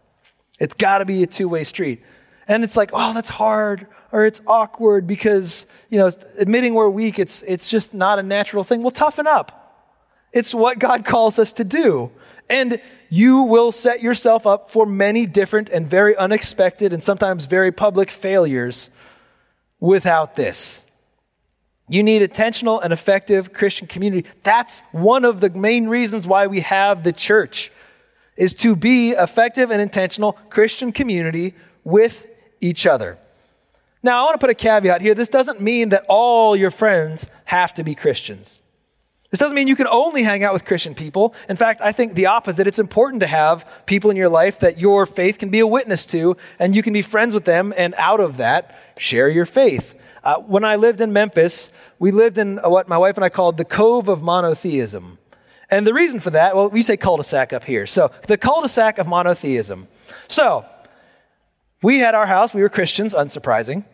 It's 0.59 0.75
got 0.75 0.99
to 0.99 1.05
be 1.05 1.23
a 1.23 1.27
two 1.27 1.49
way 1.49 1.63
street. 1.63 2.03
And 2.47 2.63
it's 2.63 2.77
like, 2.77 2.91
oh, 2.93 3.11
that's 3.11 3.29
hard 3.29 3.87
or 4.11 4.23
it's 4.23 4.39
awkward 4.45 5.07
because, 5.07 5.65
you 5.89 5.97
know, 5.97 6.11
admitting 6.37 6.75
we're 6.75 6.89
weak, 6.89 7.17
it's, 7.17 7.41
it's 7.47 7.67
just 7.67 7.95
not 7.95 8.19
a 8.19 8.23
natural 8.23 8.63
thing. 8.63 8.83
Well, 8.83 8.91
toughen 8.91 9.25
up. 9.25 9.89
It's 10.31 10.53
what 10.53 10.77
God 10.77 11.05
calls 11.05 11.39
us 11.39 11.53
to 11.53 11.63
do. 11.63 12.11
And 12.51 12.79
you 13.09 13.41
will 13.41 13.71
set 13.71 14.03
yourself 14.03 14.45
up 14.45 14.69
for 14.69 14.85
many 14.85 15.25
different 15.25 15.69
and 15.69 15.87
very 15.87 16.15
unexpected 16.15 16.93
and 16.93 17.01
sometimes 17.01 17.47
very 17.47 17.71
public 17.71 18.11
failures 18.11 18.91
without 19.79 20.35
this. 20.35 20.83
You 21.89 22.03
need 22.03 22.21
intentional 22.21 22.79
and 22.79 22.93
effective 22.93 23.51
Christian 23.51 23.87
community. 23.87 24.29
That's 24.43 24.81
one 24.91 25.25
of 25.25 25.41
the 25.41 25.49
main 25.49 25.87
reasons 25.87 26.27
why 26.27 26.47
we 26.47 26.61
have 26.61 27.03
the 27.03 27.11
church 27.11 27.71
is 28.37 28.53
to 28.53 28.75
be 28.75 29.11
effective 29.11 29.71
and 29.71 29.81
intentional 29.81 30.33
Christian 30.49 30.91
community 30.91 31.55
with 31.83 32.27
each 32.61 32.85
other. 32.85 33.17
Now, 34.01 34.21
I 34.21 34.23
want 34.23 34.39
to 34.39 34.45
put 34.45 34.49
a 34.49 34.55
caveat 34.55 35.01
here. 35.01 35.13
This 35.13 35.27
doesn't 35.27 35.59
mean 35.59 35.89
that 35.89 36.05
all 36.07 36.55
your 36.55 36.71
friends 36.71 37.27
have 37.45 37.73
to 37.73 37.83
be 37.83 37.95
Christians. 37.95 38.61
This 39.29 39.39
doesn't 39.39 39.55
mean 39.55 39.67
you 39.67 39.75
can 39.75 39.87
only 39.87 40.23
hang 40.23 40.43
out 40.43 40.53
with 40.53 40.65
Christian 40.65 40.95
people. 40.95 41.35
In 41.49 41.55
fact, 41.55 41.81
I 41.81 41.91
think 41.91 42.15
the 42.15 42.27
opposite. 42.27 42.65
It's 42.65 42.79
important 42.79 43.19
to 43.21 43.27
have 43.27 43.67
people 43.85 44.09
in 44.09 44.17
your 44.17 44.29
life 44.29 44.59
that 44.59 44.79
your 44.79 45.05
faith 45.05 45.37
can 45.37 45.49
be 45.49 45.59
a 45.59 45.67
witness 45.67 46.05
to, 46.07 46.37
and 46.59 46.75
you 46.75 46.81
can 46.81 46.93
be 46.93 47.01
friends 47.01 47.33
with 47.33 47.45
them, 47.45 47.73
and 47.77 47.93
out 47.97 48.19
of 48.19 48.37
that, 48.37 48.75
share 48.97 49.29
your 49.29 49.45
faith. 49.45 49.95
Uh, 50.23 50.37
when 50.37 50.63
I 50.63 50.75
lived 50.75 51.01
in 51.01 51.13
Memphis, 51.13 51.71
we 51.97 52.11
lived 52.11 52.37
in 52.37 52.57
what 52.57 52.87
my 52.87 52.97
wife 52.97 53.15
and 53.15 53.23
I 53.23 53.29
called 53.29 53.57
the 53.57 53.65
Cove 53.65 54.09
of 54.09 54.21
Monotheism. 54.21 55.17
And 55.69 55.85
the 55.85 55.93
reason 55.93 56.19
for 56.19 56.31
that, 56.31 56.55
well, 56.55 56.69
we 56.69 56.81
say 56.81 56.97
cul 56.97 57.17
de 57.17 57.23
sac 57.23 57.53
up 57.53 57.63
here. 57.63 57.85
So, 57.85 58.11
the 58.27 58.37
cul 58.37 58.61
de 58.61 58.69
sac 58.69 58.97
of 58.97 59.07
monotheism. 59.07 59.87
So, 60.27 60.65
we 61.81 61.99
had 61.99 62.15
our 62.15 62.25
house, 62.25 62.53
we 62.53 62.61
were 62.61 62.69
Christians, 62.69 63.13
unsurprising. 63.13 63.85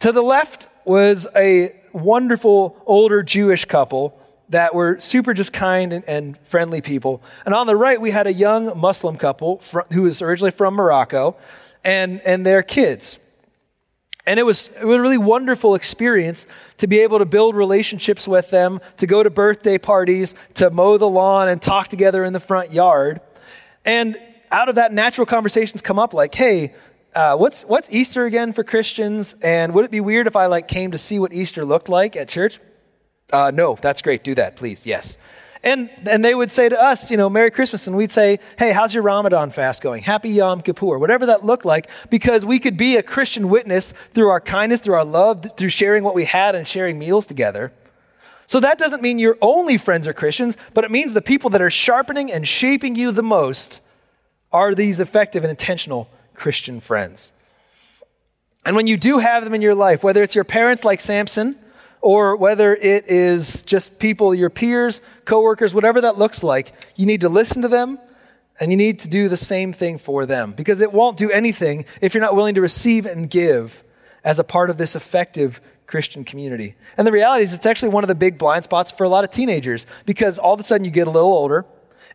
To 0.00 0.12
the 0.12 0.22
left 0.22 0.68
was 0.84 1.26
a 1.34 1.74
wonderful 1.92 2.82
older 2.86 3.22
Jewish 3.22 3.64
couple 3.64 4.20
that 4.50 4.74
were 4.74 5.00
super 5.00 5.32
just 5.32 5.52
kind 5.52 5.92
and, 5.92 6.04
and 6.08 6.38
friendly 6.40 6.80
people. 6.80 7.22
And 7.44 7.54
on 7.54 7.66
the 7.66 7.76
right, 7.76 8.00
we 8.00 8.10
had 8.10 8.26
a 8.26 8.32
young 8.32 8.78
Muslim 8.78 9.16
couple 9.16 9.58
fr- 9.58 9.80
who 9.92 10.02
was 10.02 10.20
originally 10.20 10.50
from 10.50 10.74
Morocco 10.74 11.36
and, 11.84 12.20
and 12.22 12.44
their 12.44 12.62
kids. 12.62 13.18
And 14.26 14.40
it 14.40 14.42
was, 14.42 14.70
it 14.80 14.84
was 14.84 14.96
a 14.96 15.00
really 15.00 15.18
wonderful 15.18 15.76
experience 15.76 16.48
to 16.78 16.86
be 16.86 16.98
able 16.98 17.18
to 17.18 17.24
build 17.24 17.54
relationships 17.54 18.26
with 18.26 18.50
them, 18.50 18.80
to 18.96 19.06
go 19.06 19.22
to 19.22 19.30
birthday 19.30 19.78
parties, 19.78 20.34
to 20.54 20.68
mow 20.70 20.98
the 20.98 21.08
lawn 21.08 21.48
and 21.48 21.62
talk 21.62 21.88
together 21.88 22.24
in 22.24 22.32
the 22.32 22.40
front 22.40 22.72
yard. 22.72 23.20
And 23.84 24.20
out 24.50 24.68
of 24.68 24.74
that, 24.74 24.92
natural 24.92 25.26
conversations 25.26 25.80
come 25.80 25.98
up 25.98 26.12
like, 26.12 26.34
hey, 26.34 26.74
uh, 27.14 27.36
what's, 27.36 27.62
what's 27.62 27.88
Easter 27.90 28.24
again 28.24 28.52
for 28.52 28.64
Christians? 28.64 29.34
And 29.42 29.72
would 29.74 29.84
it 29.84 29.90
be 29.90 30.00
weird 30.00 30.26
if 30.26 30.34
I 30.34 30.46
like 30.46 30.66
came 30.66 30.90
to 30.90 30.98
see 30.98 31.18
what 31.18 31.32
Easter 31.32 31.64
looked 31.64 31.88
like 31.88 32.16
at 32.16 32.28
church? 32.28 32.58
Uh, 33.32 33.50
no, 33.54 33.78
that's 33.80 34.02
great. 34.02 34.24
Do 34.24 34.34
that, 34.34 34.56
please. 34.56 34.86
Yes. 34.86 35.16
And, 35.62 35.90
and 36.06 36.24
they 36.24 36.34
would 36.34 36.50
say 36.50 36.68
to 36.68 36.80
us, 36.80 37.10
you 37.10 37.16
know, 37.16 37.28
Merry 37.28 37.50
Christmas. 37.50 37.86
And 37.86 37.96
we'd 37.96 38.10
say, 38.10 38.38
hey, 38.58 38.72
how's 38.72 38.94
your 38.94 39.02
Ramadan 39.02 39.50
fast 39.50 39.82
going? 39.82 40.02
Happy 40.02 40.30
Yom 40.30 40.62
Kippur, 40.62 40.98
whatever 40.98 41.26
that 41.26 41.44
looked 41.44 41.64
like, 41.64 41.88
because 42.10 42.44
we 42.44 42.58
could 42.58 42.76
be 42.76 42.96
a 42.96 43.02
Christian 43.02 43.48
witness 43.48 43.94
through 44.12 44.28
our 44.28 44.40
kindness, 44.40 44.80
through 44.80 44.94
our 44.94 45.04
love, 45.04 45.56
through 45.56 45.70
sharing 45.70 46.04
what 46.04 46.14
we 46.14 46.24
had 46.24 46.54
and 46.54 46.68
sharing 46.68 46.98
meals 46.98 47.26
together. 47.26 47.72
So 48.46 48.60
that 48.60 48.78
doesn't 48.78 49.02
mean 49.02 49.18
your 49.18 49.38
only 49.40 49.76
friends 49.76 50.06
are 50.06 50.12
Christians, 50.12 50.56
but 50.72 50.84
it 50.84 50.90
means 50.90 51.14
the 51.14 51.22
people 51.22 51.50
that 51.50 51.62
are 51.62 51.70
sharpening 51.70 52.30
and 52.30 52.46
shaping 52.46 52.94
you 52.94 53.10
the 53.10 53.22
most 53.22 53.80
are 54.52 54.74
these 54.74 55.00
effective 55.00 55.42
and 55.42 55.50
intentional 55.50 56.08
Christian 56.34 56.80
friends. 56.80 57.32
And 58.64 58.76
when 58.76 58.86
you 58.86 58.96
do 58.96 59.18
have 59.18 59.44
them 59.44 59.54
in 59.54 59.62
your 59.62 59.74
life, 59.74 60.04
whether 60.04 60.22
it's 60.22 60.34
your 60.34 60.44
parents 60.44 60.84
like 60.84 61.00
Samson, 61.00 61.58
or 62.06 62.36
whether 62.36 62.72
it 62.76 63.04
is 63.08 63.64
just 63.64 63.98
people, 63.98 64.32
your 64.32 64.48
peers, 64.48 65.02
coworkers, 65.24 65.74
whatever 65.74 66.00
that 66.00 66.16
looks 66.16 66.44
like, 66.44 66.72
you 66.94 67.04
need 67.04 67.20
to 67.20 67.28
listen 67.28 67.62
to 67.62 67.66
them 67.66 67.98
and 68.60 68.70
you 68.70 68.76
need 68.76 69.00
to 69.00 69.08
do 69.08 69.28
the 69.28 69.36
same 69.36 69.72
thing 69.72 69.98
for 69.98 70.24
them 70.24 70.52
because 70.52 70.80
it 70.80 70.92
won't 70.92 71.16
do 71.16 71.32
anything 71.32 71.84
if 72.00 72.14
you're 72.14 72.22
not 72.22 72.36
willing 72.36 72.54
to 72.54 72.60
receive 72.60 73.06
and 73.06 73.28
give 73.28 73.82
as 74.22 74.38
a 74.38 74.44
part 74.44 74.70
of 74.70 74.78
this 74.78 74.94
effective 74.94 75.60
Christian 75.88 76.22
community. 76.22 76.76
And 76.96 77.04
the 77.04 77.10
reality 77.10 77.42
is, 77.42 77.52
it's 77.52 77.66
actually 77.66 77.88
one 77.88 78.04
of 78.04 78.08
the 78.08 78.14
big 78.14 78.38
blind 78.38 78.62
spots 78.62 78.92
for 78.92 79.02
a 79.02 79.08
lot 79.08 79.24
of 79.24 79.30
teenagers 79.30 79.84
because 80.04 80.38
all 80.38 80.54
of 80.54 80.60
a 80.60 80.62
sudden 80.62 80.84
you 80.84 80.92
get 80.92 81.08
a 81.08 81.10
little 81.10 81.32
older 81.32 81.66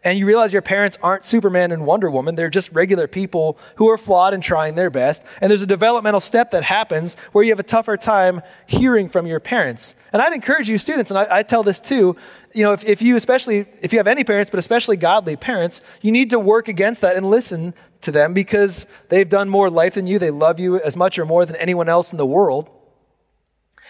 and 0.03 0.17
you 0.17 0.25
realize 0.25 0.51
your 0.51 0.63
parents 0.63 0.97
aren't 1.03 1.25
Superman 1.25 1.71
and 1.71 1.85
Wonder 1.85 2.09
Woman. 2.09 2.33
They're 2.33 2.49
just 2.49 2.71
regular 2.71 3.07
people 3.07 3.57
who 3.75 3.89
are 3.89 3.99
flawed 3.99 4.33
and 4.33 4.41
trying 4.41 4.73
their 4.73 4.89
best. 4.89 5.23
And 5.39 5.51
there's 5.51 5.61
a 5.61 5.67
developmental 5.67 6.19
step 6.19 6.51
that 6.51 6.63
happens 6.63 7.15
where 7.33 7.43
you 7.43 7.51
have 7.51 7.59
a 7.59 7.63
tougher 7.63 7.97
time 7.97 8.41
hearing 8.65 9.09
from 9.09 9.27
your 9.27 9.39
parents. 9.39 9.93
And 10.11 10.21
I'd 10.21 10.33
encourage 10.33 10.69
you, 10.69 10.79
students, 10.79 11.11
and 11.11 11.19
I, 11.19 11.27
I 11.29 11.43
tell 11.43 11.61
this 11.61 11.79
too, 11.79 12.15
you 12.53 12.63
know, 12.63 12.73
if, 12.73 12.83
if 12.83 13.01
you 13.01 13.15
especially, 13.15 13.67
if 13.81 13.93
you 13.93 13.99
have 13.99 14.07
any 14.07 14.23
parents, 14.23 14.49
but 14.49 14.57
especially 14.57 14.97
godly 14.97 15.35
parents, 15.35 15.81
you 16.01 16.11
need 16.11 16.31
to 16.31 16.39
work 16.39 16.67
against 16.67 17.01
that 17.01 17.15
and 17.15 17.29
listen 17.29 17.75
to 18.01 18.11
them 18.11 18.33
because 18.33 18.87
they've 19.09 19.29
done 19.29 19.49
more 19.49 19.69
life 19.69 19.93
than 19.93 20.07
you. 20.07 20.17
They 20.17 20.31
love 20.31 20.59
you 20.59 20.79
as 20.79 20.97
much 20.97 21.19
or 21.19 21.25
more 21.25 21.45
than 21.45 21.55
anyone 21.57 21.87
else 21.87 22.11
in 22.11 22.17
the 22.17 22.25
world. 22.25 22.71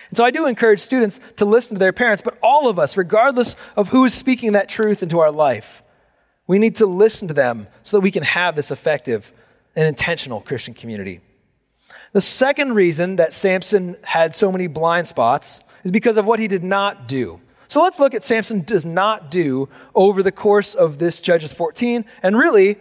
And 0.10 0.18
so 0.18 0.26
I 0.26 0.32
do 0.32 0.46
encourage 0.46 0.82
students 0.82 1.22
to 1.38 1.46
listen 1.46 1.76
to 1.76 1.80
their 1.80 1.94
parents, 1.94 2.22
but 2.22 2.38
all 2.44 2.68
of 2.68 2.78
us, 2.78 2.98
regardless 2.98 3.56
of 3.78 3.90
who 3.90 4.04
is 4.04 4.14
speaking 4.14 4.52
that 4.52 4.68
truth 4.68 5.02
into 5.02 5.20
our 5.20 5.32
life, 5.32 5.82
we 6.48 6.60
need 6.60 6.76
to 6.76 6.86
listen 6.86 7.28
to 7.28 7.34
them 7.34 7.68
so 7.84 7.98
that 7.98 8.02
we 8.02 8.12
can 8.12 8.24
have 8.24 8.56
this 8.56 8.72
effective 8.72 9.32
and 9.76 9.88
intentional 9.88 10.42
Christian 10.42 10.74
community. 10.74 11.22
The 12.14 12.22
second 12.22 12.74
reason 12.74 13.16
that 13.16 13.34
Samson 13.34 13.96
had 14.04 14.36
so 14.36 14.52
many 14.52 14.68
blind 14.68 15.08
spots 15.08 15.62
is 15.84 15.92
because 15.92 16.18
of 16.18 16.26
what 16.26 16.40
he 16.40 16.48
did 16.48 16.64
not 16.64 17.08
do. 17.08 17.40
So 17.68 17.82
let's 17.82 18.00
look 18.00 18.14
at 18.14 18.24
Samson 18.24 18.62
does 18.62 18.86
not 18.86 19.32
do 19.32 19.70
over 19.96 20.22
the 20.22 20.32
course 20.32 20.76
of 20.76 21.00
this 21.00 21.22
Judges 21.22 21.54
14 21.54 22.04
and 22.22 22.38
really 22.38 22.78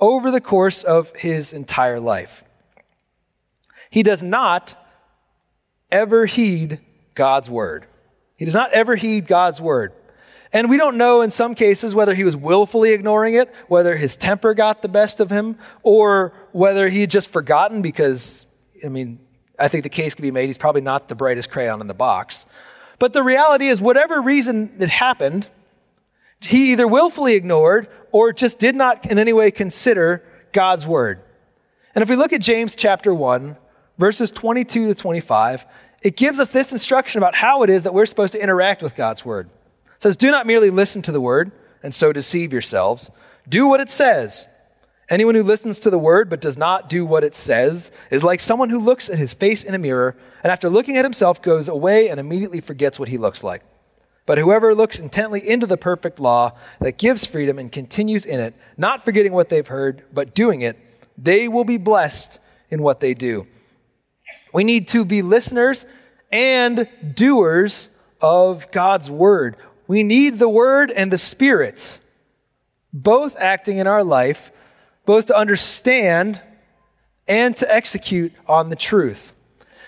over 0.00 0.32
the 0.32 0.40
course 0.40 0.82
of 0.82 1.14
his 1.14 1.52
entire 1.52 2.00
life. 2.00 2.42
He 3.90 4.02
does 4.02 4.24
not 4.24 4.74
ever 5.92 6.26
heed 6.26 6.80
God's 7.14 7.48
word. 7.48 7.86
He 8.36 8.44
does 8.44 8.54
not 8.54 8.72
ever 8.72 8.96
heed 8.96 9.28
God's 9.28 9.60
word. 9.60 9.92
And 10.54 10.70
we 10.70 10.76
don't 10.76 10.96
know 10.96 11.20
in 11.20 11.30
some 11.30 11.56
cases 11.56 11.96
whether 11.96 12.14
he 12.14 12.22
was 12.22 12.36
willfully 12.36 12.92
ignoring 12.92 13.34
it, 13.34 13.52
whether 13.66 13.96
his 13.96 14.16
temper 14.16 14.54
got 14.54 14.82
the 14.82 14.88
best 14.88 15.18
of 15.18 15.28
him, 15.28 15.58
or 15.82 16.32
whether 16.52 16.88
he 16.88 17.00
had 17.00 17.10
just 17.10 17.28
forgotten 17.28 17.82
because, 17.82 18.46
I 18.84 18.88
mean, 18.88 19.18
I 19.58 19.66
think 19.66 19.82
the 19.82 19.88
case 19.88 20.14
could 20.14 20.22
be 20.22 20.30
made 20.30 20.46
he's 20.46 20.56
probably 20.56 20.80
not 20.80 21.08
the 21.08 21.16
brightest 21.16 21.50
crayon 21.50 21.80
in 21.80 21.88
the 21.88 21.94
box. 21.94 22.46
But 23.00 23.12
the 23.12 23.22
reality 23.24 23.66
is, 23.66 23.80
whatever 23.80 24.22
reason 24.22 24.72
it 24.78 24.90
happened, 24.90 25.48
he 26.38 26.70
either 26.70 26.86
willfully 26.86 27.34
ignored 27.34 27.88
or 28.12 28.32
just 28.32 28.60
did 28.60 28.76
not 28.76 29.10
in 29.10 29.18
any 29.18 29.32
way 29.32 29.50
consider 29.50 30.24
God's 30.52 30.86
word. 30.86 31.20
And 31.96 32.02
if 32.02 32.08
we 32.08 32.14
look 32.14 32.32
at 32.32 32.40
James 32.40 32.76
chapter 32.76 33.12
1, 33.12 33.56
verses 33.98 34.30
22 34.30 34.86
to 34.86 34.94
25, 34.94 35.66
it 36.02 36.16
gives 36.16 36.38
us 36.38 36.50
this 36.50 36.70
instruction 36.70 37.18
about 37.18 37.34
how 37.34 37.64
it 37.64 37.70
is 37.70 37.82
that 37.82 37.92
we're 37.92 38.06
supposed 38.06 38.34
to 38.34 38.42
interact 38.42 38.84
with 38.84 38.94
God's 38.94 39.24
word 39.24 39.50
says, 40.04 40.16
Do 40.18 40.30
not 40.30 40.46
merely 40.46 40.68
listen 40.68 41.00
to 41.02 41.12
the 41.12 41.20
word 41.20 41.50
and 41.82 41.94
so 41.94 42.12
deceive 42.12 42.52
yourselves. 42.52 43.10
Do 43.48 43.66
what 43.66 43.80
it 43.80 43.88
says. 43.88 44.46
Anyone 45.08 45.34
who 45.34 45.42
listens 45.42 45.80
to 45.80 45.90
the 45.90 45.98
word 45.98 46.28
but 46.28 46.42
does 46.42 46.58
not 46.58 46.90
do 46.90 47.06
what 47.06 47.24
it 47.24 47.34
says 47.34 47.90
is 48.10 48.22
like 48.22 48.38
someone 48.40 48.68
who 48.68 48.78
looks 48.78 49.08
at 49.08 49.18
his 49.18 49.32
face 49.32 49.64
in 49.64 49.74
a 49.74 49.78
mirror 49.78 50.14
and 50.42 50.52
after 50.52 50.68
looking 50.68 50.98
at 50.98 51.06
himself 51.06 51.40
goes 51.40 51.68
away 51.68 52.10
and 52.10 52.20
immediately 52.20 52.60
forgets 52.60 52.98
what 52.98 53.08
he 53.08 53.16
looks 53.16 53.42
like. 53.42 53.62
But 54.26 54.36
whoever 54.36 54.74
looks 54.74 54.98
intently 54.98 55.46
into 55.46 55.66
the 55.66 55.78
perfect 55.78 56.20
law 56.20 56.52
that 56.80 56.98
gives 56.98 57.24
freedom 57.24 57.58
and 57.58 57.72
continues 57.72 58.26
in 58.26 58.40
it, 58.40 58.54
not 58.76 59.06
forgetting 59.06 59.32
what 59.32 59.48
they've 59.48 59.66
heard, 59.66 60.04
but 60.12 60.34
doing 60.34 60.60
it, 60.60 60.78
they 61.16 61.48
will 61.48 61.64
be 61.64 61.78
blessed 61.78 62.38
in 62.70 62.82
what 62.82 63.00
they 63.00 63.14
do. 63.14 63.46
We 64.52 64.64
need 64.64 64.86
to 64.88 65.04
be 65.06 65.22
listeners 65.22 65.86
and 66.30 66.88
doers 67.14 67.88
of 68.20 68.70
God's 68.70 69.10
word. 69.10 69.56
We 69.86 70.02
need 70.02 70.38
the 70.38 70.48
Word 70.48 70.90
and 70.90 71.12
the 71.12 71.18
Spirit, 71.18 71.98
both 72.92 73.36
acting 73.36 73.78
in 73.78 73.86
our 73.86 74.02
life, 74.02 74.50
both 75.04 75.26
to 75.26 75.36
understand 75.36 76.40
and 77.28 77.56
to 77.56 77.74
execute 77.74 78.32
on 78.46 78.70
the 78.70 78.76
truth. 78.76 79.32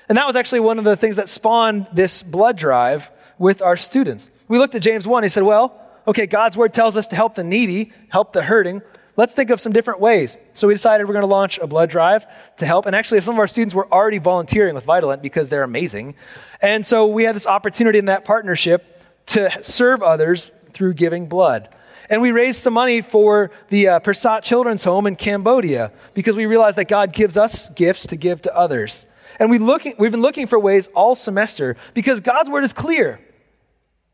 And 0.08 0.16
that 0.18 0.26
was 0.26 0.36
actually 0.36 0.60
one 0.60 0.78
of 0.78 0.84
the 0.84 0.96
things 0.96 1.16
that 1.16 1.28
spawned 1.28 1.86
this 1.92 2.22
blood 2.22 2.56
drive 2.56 3.10
with 3.38 3.60
our 3.62 3.76
students. 3.76 4.30
We 4.48 4.58
looked 4.58 4.74
at 4.74 4.82
James 4.82 5.06
1, 5.06 5.22
he 5.22 5.28
said, 5.28 5.42
Well, 5.42 5.80
okay, 6.06 6.26
God's 6.26 6.56
Word 6.56 6.72
tells 6.72 6.96
us 6.96 7.08
to 7.08 7.16
help 7.16 7.34
the 7.34 7.44
needy, 7.44 7.92
help 8.08 8.32
the 8.32 8.42
hurting. 8.42 8.82
let's 9.16 9.34
think 9.34 9.50
of 9.50 9.60
some 9.60 9.72
different 9.72 9.98
ways. 9.98 10.36
So 10.52 10.68
we 10.68 10.74
decided 10.74 11.06
we're 11.06 11.14
going 11.14 11.22
to 11.22 11.26
launch 11.26 11.58
a 11.58 11.66
blood 11.66 11.88
drive 11.90 12.26
to 12.58 12.66
help. 12.66 12.84
And 12.86 12.94
actually, 12.94 13.20
some 13.22 13.34
of 13.34 13.38
our 13.38 13.48
students 13.48 13.74
were 13.74 13.90
already 13.90 14.18
volunteering 14.18 14.74
with 14.74 14.84
Vitalant 14.84 15.22
because 15.22 15.48
they're 15.48 15.62
amazing. 15.62 16.14
And 16.60 16.84
so 16.84 17.06
we 17.06 17.24
had 17.24 17.34
this 17.34 17.46
opportunity 17.46 17.98
in 17.98 18.04
that 18.06 18.24
partnership 18.24 18.95
to 19.26 19.50
serve 19.62 20.02
others 20.02 20.50
through 20.72 20.94
giving 20.94 21.28
blood. 21.28 21.68
And 22.08 22.22
we 22.22 22.30
raised 22.30 22.58
some 22.58 22.74
money 22.74 23.00
for 23.02 23.50
the 23.68 23.88
uh, 23.88 24.00
Persat 24.00 24.42
Children's 24.42 24.84
Home 24.84 25.06
in 25.06 25.16
Cambodia 25.16 25.92
because 26.14 26.36
we 26.36 26.46
realized 26.46 26.76
that 26.76 26.88
God 26.88 27.12
gives 27.12 27.36
us 27.36 27.68
gifts 27.70 28.06
to 28.06 28.16
give 28.16 28.42
to 28.42 28.56
others. 28.56 29.06
And 29.40 29.50
we 29.50 29.58
looking, 29.58 29.94
we've 29.98 30.12
been 30.12 30.22
looking 30.22 30.46
for 30.46 30.58
ways 30.58 30.86
all 30.88 31.14
semester 31.14 31.76
because 31.94 32.20
God's 32.20 32.48
word 32.48 32.64
is 32.64 32.72
clear. 32.72 33.20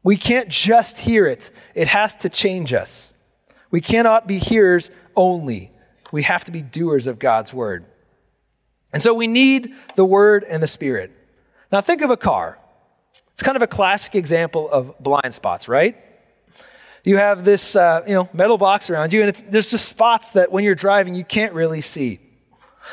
We 0.02 0.16
can't 0.16 0.48
just 0.48 0.98
hear 0.98 1.26
it, 1.26 1.50
it 1.74 1.88
has 1.88 2.16
to 2.16 2.28
change 2.28 2.72
us. 2.72 3.12
We 3.70 3.80
cannot 3.80 4.26
be 4.26 4.38
hearers 4.38 4.90
only, 5.14 5.70
we 6.10 6.22
have 6.22 6.44
to 6.44 6.50
be 6.50 6.62
doers 6.62 7.06
of 7.06 7.18
God's 7.18 7.54
word. 7.54 7.86
And 8.92 9.02
so 9.02 9.14
we 9.14 9.26
need 9.26 9.74
the 9.96 10.04
word 10.04 10.44
and 10.44 10.62
the 10.62 10.66
spirit. 10.66 11.10
Now, 11.70 11.80
think 11.80 12.02
of 12.02 12.10
a 12.10 12.16
car. 12.16 12.58
It's 13.42 13.46
kind 13.48 13.56
of 13.56 13.62
a 13.62 13.66
classic 13.66 14.14
example 14.14 14.70
of 14.70 14.96
blind 15.00 15.34
spots, 15.34 15.66
right? 15.66 15.96
You 17.02 17.16
have 17.16 17.44
this, 17.44 17.74
uh, 17.74 18.04
you 18.06 18.14
know, 18.14 18.28
metal 18.32 18.56
box 18.56 18.88
around 18.88 19.12
you, 19.12 19.20
and 19.20 19.34
there's 19.34 19.68
just 19.68 19.88
spots 19.88 20.30
that 20.30 20.52
when 20.52 20.62
you're 20.62 20.76
driving 20.76 21.16
you 21.16 21.24
can't 21.24 21.52
really 21.52 21.80
see. 21.80 22.20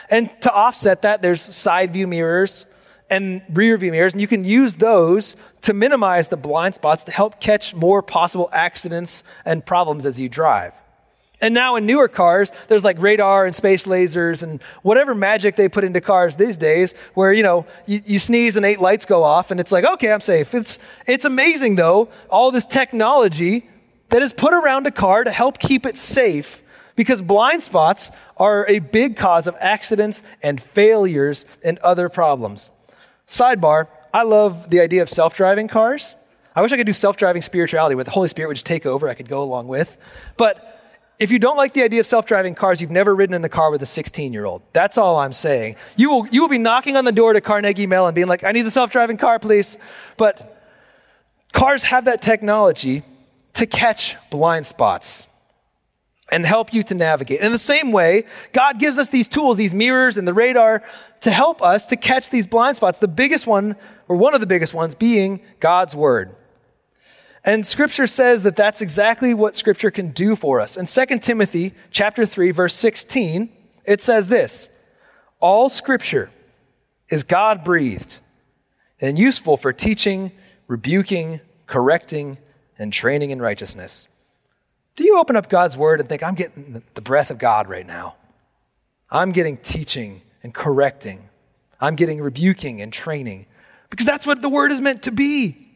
And 0.10 0.28
to 0.42 0.52
offset 0.52 1.04
that, 1.04 1.22
there's 1.22 1.44
side 1.44 1.94
view 1.94 2.08
mirrors 2.08 2.66
and 3.12 3.44
rear 3.54 3.78
view 3.78 3.92
mirrors, 3.92 4.14
and 4.14 4.22
you 4.22 4.28
can 4.28 4.44
use 4.44 4.74
those 4.74 5.36
to 5.62 5.76
minimize 5.76 6.30
the 6.30 6.38
blind 6.38 6.74
spots 6.74 7.04
to 7.04 7.12
help 7.12 7.40
catch 7.40 7.76
more 7.76 8.02
possible 8.02 8.50
accidents 8.52 9.24
and 9.46 9.64
problems 9.64 10.04
as 10.04 10.20
you 10.20 10.30
drive. 10.30 10.74
And 11.42 11.54
now 11.54 11.76
in 11.78 11.86
newer 11.86 12.08
cars, 12.08 12.52
there's 12.68 12.84
like 12.84 13.00
radar 13.00 13.46
and 13.46 13.56
space 13.56 13.86
lasers 13.86 14.44
and 14.44 14.62
whatever 14.82 15.16
magic 15.16 15.56
they 15.56 15.70
put 15.70 15.84
into 15.86 16.02
cars 16.02 16.36
these 16.36 16.58
days, 16.58 16.94
where 17.14 17.32
you 17.32 17.44
know 17.44 17.66
you, 17.86 18.02
you, 18.06 18.20
sneeze 18.20 18.58
and 18.58 18.66
eight 18.66 18.82
lights 18.82 19.06
go 19.06 19.24
off, 19.24 19.50
and 19.50 19.60
it's 19.60 19.72
like, 19.72 19.86
okay, 19.86 20.12
I'm 20.12 20.22
safe. 20.22 20.54
It's 20.54 20.80
it's 21.08 21.26
amazing 21.26 21.76
though, 21.76 22.10
all 22.30 22.52
this 22.52 22.66
technology 22.66 23.70
that 24.10 24.22
is 24.22 24.34
put 24.34 24.54
around 24.54 24.86
a 24.88 24.92
car 24.92 25.24
to 25.24 25.32
help 25.32 25.60
keep 25.60 25.86
it 25.86 25.96
safe 25.96 26.62
because 26.96 27.22
blind 27.22 27.64
spots 27.64 28.12
are 28.36 28.68
a 28.68 28.80
big 28.80 29.16
cause 29.16 29.48
of 29.48 29.56
accidents 29.62 30.22
and 30.44 30.62
failures 30.62 31.46
and 31.64 31.78
other 31.80 32.10
problems. 32.10 32.72
Sidebar, 33.26 33.88
I 34.14 34.24
love 34.24 34.70
the 34.70 34.82
idea 34.82 35.02
of 35.02 35.10
self 35.10 35.36
driving 35.36 35.70
cars. 35.70 36.16
I 36.54 36.62
wish 36.62 36.74
I 36.74 36.78
could 36.78 36.86
do 36.86 36.92
self 36.92 37.16
driving 37.16 37.42
spirituality 37.42 37.96
where 37.96 38.04
the 38.04 38.12
Holy 38.12 38.28
Spirit 38.28 38.50
would 38.50 38.56
just 38.56 38.66
take 38.66 38.86
over, 38.86 39.08
I 39.08 39.14
could 39.14 39.30
go 39.30 39.42
along 39.42 39.70
with. 39.70 39.98
But 40.36 40.69
if 41.20 41.32
you 41.32 41.40
don't 41.40 41.58
like 41.58 41.74
the 41.74 41.84
idea 41.84 42.00
of 42.00 42.06
self 42.06 42.26
driving 42.26 42.56
cars, 42.56 42.82
you've 42.82 42.92
never 42.92 43.14
ridden 43.14 43.34
in 43.34 43.44
a 43.44 43.50
car 43.50 43.72
with 43.72 43.84
a 43.84 43.86
16 43.86 44.32
year 44.32 44.46
old. 44.46 44.62
That's 44.72 44.98
all 44.98 45.18
I'm 45.18 45.34
saying. 45.34 45.76
You 45.98 46.10
will, 46.10 46.28
you 46.28 46.42
will 46.42 46.48
be 46.48 46.58
knocking 46.58 46.96
on 46.96 47.04
the 47.04 47.12
door 47.12 47.34
to 47.34 47.42
Carnegie 47.42 47.88
Mellon 47.88 48.14
being 48.14 48.28
like, 48.28 48.44
I 48.44 48.54
need 48.54 48.66
a 48.66 48.72
self 48.72 48.90
driving 48.90 49.18
car, 49.18 49.38
please. 49.38 49.78
But 50.16 50.64
cars 51.52 51.84
have 51.84 52.06
that 52.06 52.22
technology 52.22 53.04
to 53.56 53.66
catch 53.66 54.16
blind 54.30 54.66
spots 54.66 55.28
and 56.32 56.46
help 56.46 56.74
you 56.74 56.84
to 56.84 56.96
navigate. 56.96 57.42
In 57.42 57.52
the 57.52 57.60
same 57.60 57.92
way, 57.92 58.26
God 58.54 58.80
gives 58.80 58.98
us 58.98 59.10
these 59.10 59.28
tools, 59.28 59.58
these 59.58 59.74
mirrors 59.74 60.18
and 60.18 60.28
the 60.28 60.34
radar 60.34 60.84
to 61.22 61.32
help 61.32 61.62
us 61.62 61.88
to 61.88 61.98
catch 61.98 62.30
these 62.30 62.48
blind 62.48 62.78
spots. 62.78 63.00
The 63.00 63.08
biggest 63.08 63.46
one, 63.46 63.76
or 64.08 64.16
one 64.16 64.34
of 64.34 64.40
the 64.40 64.48
biggest 64.48 64.74
ones, 64.74 64.96
being 64.96 65.42
God's 65.60 65.96
Word. 65.96 66.36
And 67.50 67.66
scripture 67.66 68.08
says 68.08 68.44
that 68.44 68.56
that's 68.56 68.82
exactly 68.82 69.34
what 69.34 69.56
scripture 69.56 69.92
can 69.92 70.12
do 70.12 70.36
for 70.36 70.60
us. 70.60 70.78
In 70.78 70.86
2 70.86 71.20
Timothy 71.20 71.74
chapter 71.92 72.26
3 72.26 72.52
verse 72.52 72.76
16, 72.76 73.50
it 73.86 74.02
says 74.02 74.28
this: 74.28 74.70
All 75.40 75.70
scripture 75.70 76.30
is 77.10 77.24
God-breathed 77.24 78.20
and 79.02 79.18
useful 79.18 79.58
for 79.58 79.74
teaching, 79.74 80.32
rebuking, 80.68 81.40
correcting, 81.66 82.38
and 82.78 82.94
training 82.94 83.32
in 83.32 83.42
righteousness 83.42 84.08
do 85.00 85.06
you 85.06 85.18
open 85.18 85.38
up 85.38 85.48
God's 85.48 85.78
word 85.78 86.02
and 86.02 86.10
think, 86.10 86.22
I'm 86.24 86.36
getting 86.36 86.84
the 86.94 87.02
breath 87.02 87.32
of 87.32 87.38
God 87.38 87.70
right 87.70 87.88
now? 87.88 88.16
I'm 89.10 89.32
getting 89.32 89.56
teaching 89.56 90.24
and 90.44 90.54
correcting. 90.54 91.30
I'm 91.80 91.96
getting 91.96 92.20
rebuking 92.22 92.82
and 92.82 92.92
training. 92.92 93.46
Because 93.90 94.06
that's 94.06 94.28
what 94.28 94.42
the 94.42 94.50
word 94.50 94.74
is 94.74 94.82
meant 94.82 95.04
to 95.04 95.12
be. 95.14 95.69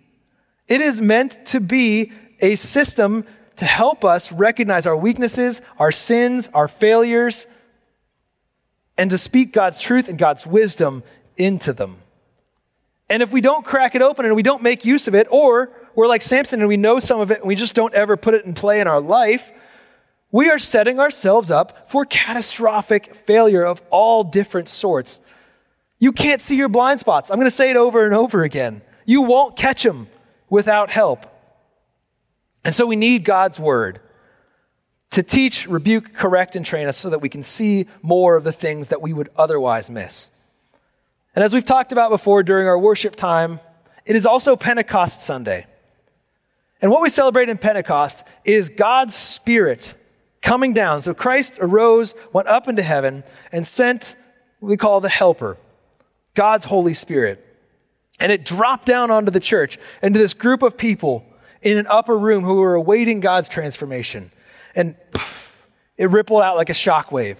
It 0.67 0.81
is 0.81 1.01
meant 1.01 1.45
to 1.47 1.59
be 1.59 2.11
a 2.39 2.55
system 2.55 3.25
to 3.57 3.65
help 3.65 4.03
us 4.03 4.31
recognize 4.31 4.85
our 4.85 4.97
weaknesses, 4.97 5.61
our 5.77 5.91
sins, 5.91 6.49
our 6.53 6.67
failures, 6.67 7.45
and 8.97 9.09
to 9.11 9.17
speak 9.17 9.53
God's 9.53 9.79
truth 9.79 10.07
and 10.09 10.17
God's 10.17 10.45
wisdom 10.45 11.03
into 11.37 11.73
them. 11.73 11.97
And 13.09 13.21
if 13.21 13.31
we 13.31 13.41
don't 13.41 13.65
crack 13.65 13.95
it 13.95 14.01
open 14.01 14.25
and 14.25 14.35
we 14.35 14.43
don't 14.43 14.63
make 14.63 14.85
use 14.85 15.07
of 15.07 15.15
it, 15.15 15.27
or 15.29 15.71
we're 15.95 16.07
like 16.07 16.21
Samson 16.21 16.61
and 16.61 16.67
we 16.67 16.77
know 16.77 16.99
some 16.99 17.19
of 17.19 17.31
it 17.31 17.39
and 17.39 17.47
we 17.47 17.55
just 17.55 17.75
don't 17.75 17.93
ever 17.93 18.17
put 18.17 18.33
it 18.33 18.45
in 18.45 18.53
play 18.53 18.79
in 18.79 18.87
our 18.87 19.01
life, 19.01 19.51
we 20.31 20.49
are 20.49 20.57
setting 20.57 20.99
ourselves 20.99 21.51
up 21.51 21.89
for 21.91 22.05
catastrophic 22.05 23.13
failure 23.13 23.63
of 23.63 23.83
all 23.91 24.23
different 24.23 24.67
sorts. 24.67 25.19
You 25.99 26.11
can't 26.11 26.41
see 26.41 26.55
your 26.55 26.69
blind 26.69 26.99
spots. 26.99 27.29
I'm 27.29 27.37
going 27.37 27.45
to 27.45 27.51
say 27.51 27.69
it 27.69 27.77
over 27.77 28.03
and 28.05 28.15
over 28.15 28.43
again. 28.43 28.81
You 29.05 29.21
won't 29.21 29.55
catch 29.55 29.83
them 29.83 30.07
without 30.53 30.91
help. 30.91 31.25
And 32.63 32.75
so 32.75 32.85
we 32.85 32.95
need 32.95 33.23
God's 33.23 33.59
word 33.59 33.99
to 35.09 35.23
teach, 35.23 35.67
rebuke, 35.67 36.13
correct, 36.13 36.55
and 36.55 36.63
train 36.63 36.85
us 36.85 36.95
so 36.95 37.09
that 37.09 37.23
we 37.23 37.27
can 37.27 37.41
see 37.41 37.87
more 38.03 38.35
of 38.35 38.43
the 38.43 38.51
things 38.51 38.89
that 38.89 39.01
we 39.01 39.13
would 39.13 39.29
otherwise 39.35 39.89
miss. 39.89 40.29
And 41.33 41.43
as 41.43 41.55
we've 41.55 41.65
talked 41.65 41.91
about 41.91 42.11
before 42.11 42.43
during 42.43 42.67
our 42.67 42.77
worship 42.77 43.15
time, 43.15 43.61
it 44.05 44.15
is 44.15 44.27
also 44.27 44.55
Pentecost 44.55 45.21
Sunday. 45.21 45.65
And 46.83 46.91
what 46.91 47.01
we 47.01 47.09
celebrate 47.09 47.49
in 47.49 47.57
Pentecost 47.57 48.23
is 48.45 48.69
God's 48.69 49.15
Spirit 49.15 49.95
coming 50.43 50.71
down. 50.71 51.01
So 51.01 51.15
Christ 51.15 51.55
arose, 51.61 52.13
went 52.31 52.47
up 52.47 52.67
into 52.67 52.83
heaven, 52.83 53.23
and 53.51 53.65
sent 53.65 54.15
what 54.59 54.69
we 54.69 54.77
call 54.77 55.01
the 55.01 55.09
Helper, 55.09 55.57
God's 56.35 56.65
Holy 56.65 56.93
Spirit. 56.93 57.42
And 58.23 58.31
it 58.31 58.45
dropped 58.45 58.85
down 58.85 59.11
onto 59.11 59.31
the 59.31 59.41
church, 59.41 59.77
into 60.01 60.17
this 60.17 60.33
group 60.33 60.63
of 60.63 60.77
people 60.77 61.25
in 61.61 61.77
an 61.77 61.87
upper 61.87 62.17
room 62.17 62.45
who 62.45 62.55
were 62.55 62.73
awaiting 62.73 63.19
God's 63.19 63.49
transformation. 63.49 64.31
And 64.73 64.95
it 65.97 66.09
rippled 66.09 66.41
out 66.41 66.55
like 66.55 66.69
a 66.69 66.73
shockwave. 66.73 67.35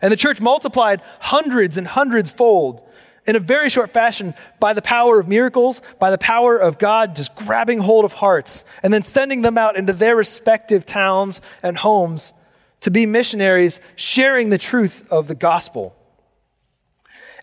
And 0.00 0.10
the 0.10 0.16
church 0.16 0.40
multiplied 0.40 1.02
hundreds 1.20 1.76
and 1.76 1.86
hundreds 1.86 2.30
fold 2.30 2.88
in 3.26 3.36
a 3.36 3.38
very 3.38 3.68
short 3.68 3.90
fashion 3.90 4.32
by 4.58 4.72
the 4.72 4.80
power 4.80 5.20
of 5.20 5.28
miracles, 5.28 5.82
by 5.98 6.10
the 6.10 6.16
power 6.16 6.56
of 6.56 6.78
God 6.78 7.14
just 7.14 7.34
grabbing 7.36 7.80
hold 7.80 8.06
of 8.06 8.14
hearts 8.14 8.64
and 8.82 8.94
then 8.94 9.02
sending 9.02 9.42
them 9.42 9.58
out 9.58 9.76
into 9.76 9.92
their 9.92 10.16
respective 10.16 10.86
towns 10.86 11.42
and 11.62 11.76
homes 11.76 12.32
to 12.80 12.90
be 12.90 13.04
missionaries 13.04 13.78
sharing 13.94 14.48
the 14.48 14.56
truth 14.56 15.06
of 15.10 15.28
the 15.28 15.34
gospel. 15.34 15.94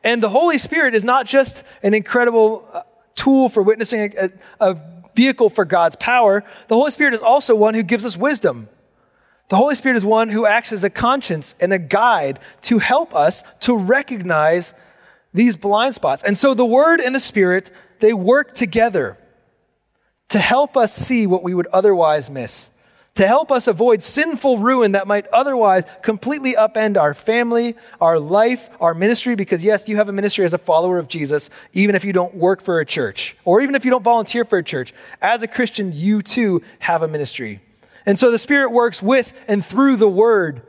And 0.05 0.21
the 0.21 0.29
Holy 0.29 0.59
Spirit 0.59 0.93
is 0.93 1.03
not 1.03 1.25
just 1.25 1.63
an 1.81 1.95
incredible 1.95 2.65
uh, 2.71 2.83
tool 3.15 3.49
for 3.49 3.63
witnessing, 3.63 4.13
a, 4.17 4.29
a 4.59 4.77
vehicle 5.15 5.49
for 5.49 5.65
God's 5.65 5.95
power. 5.95 6.43
The 6.67 6.75
Holy 6.75 6.91
Spirit 6.91 7.15
is 7.15 7.21
also 7.21 7.55
one 7.55 7.73
who 7.73 7.81
gives 7.81 8.05
us 8.05 8.15
wisdom. 8.15 8.69
The 9.49 9.55
Holy 9.55 9.73
Spirit 9.73 9.95
is 9.95 10.05
one 10.05 10.29
who 10.29 10.45
acts 10.45 10.71
as 10.71 10.83
a 10.83 10.91
conscience 10.91 11.55
and 11.59 11.73
a 11.73 11.79
guide 11.79 12.39
to 12.61 12.77
help 12.77 13.15
us 13.15 13.43
to 13.61 13.75
recognize 13.75 14.75
these 15.33 15.57
blind 15.57 15.95
spots. 15.95 16.21
And 16.23 16.37
so 16.37 16.53
the 16.53 16.65
Word 16.65 17.01
and 17.01 17.15
the 17.15 17.19
Spirit, 17.19 17.71
they 17.99 18.13
work 18.13 18.53
together 18.53 19.17
to 20.29 20.39
help 20.39 20.77
us 20.77 20.93
see 20.93 21.25
what 21.25 21.43
we 21.43 21.55
would 21.55 21.67
otherwise 21.67 22.29
miss, 22.29 22.69
to 23.15 23.25
help 23.25 23.49
us 23.51 23.67
avoid 23.67 24.03
sinful 24.03 24.59
ruin 24.59 24.91
that 24.91 25.07
might 25.07 25.25
otherwise 25.27 25.85
completely 26.01 26.53
upend 26.53 26.97
our 26.97 27.13
family, 27.13 27.75
our 28.01 28.19
life, 28.19 28.69
our 28.79 28.93
ministry. 28.93 29.35
Because, 29.35 29.63
yes, 29.63 29.87
you 29.87 29.95
have 29.95 30.09
a 30.09 30.13
ministry 30.13 30.45
as 30.45 30.53
a 30.53 30.57
follower 30.57 30.99
of 30.99 31.07
Jesus, 31.07 31.49
even 31.73 31.95
if 31.95 32.03
you 32.03 32.13
don't 32.13 32.35
work 32.35 32.61
for 32.61 32.79
a 32.79 32.85
church, 32.85 33.37
or 33.45 33.61
even 33.61 33.73
if 33.73 33.85
you 33.85 33.91
don't 33.91 34.03
volunteer 34.03 34.43
for 34.43 34.57
a 34.57 34.63
church. 34.63 34.93
As 35.21 35.43
a 35.43 35.47
Christian, 35.47 35.93
you 35.93 36.21
too 36.21 36.61
have 36.79 37.01
a 37.01 37.07
ministry. 37.07 37.61
And 38.05 38.19
so 38.19 38.31
the 38.31 38.39
Spirit 38.39 38.71
works 38.71 39.01
with 39.01 39.33
and 39.47 39.65
through 39.65 39.95
the 39.95 40.09
Word 40.09 40.61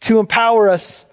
to 0.00 0.18
empower 0.18 0.68
us 0.68 1.06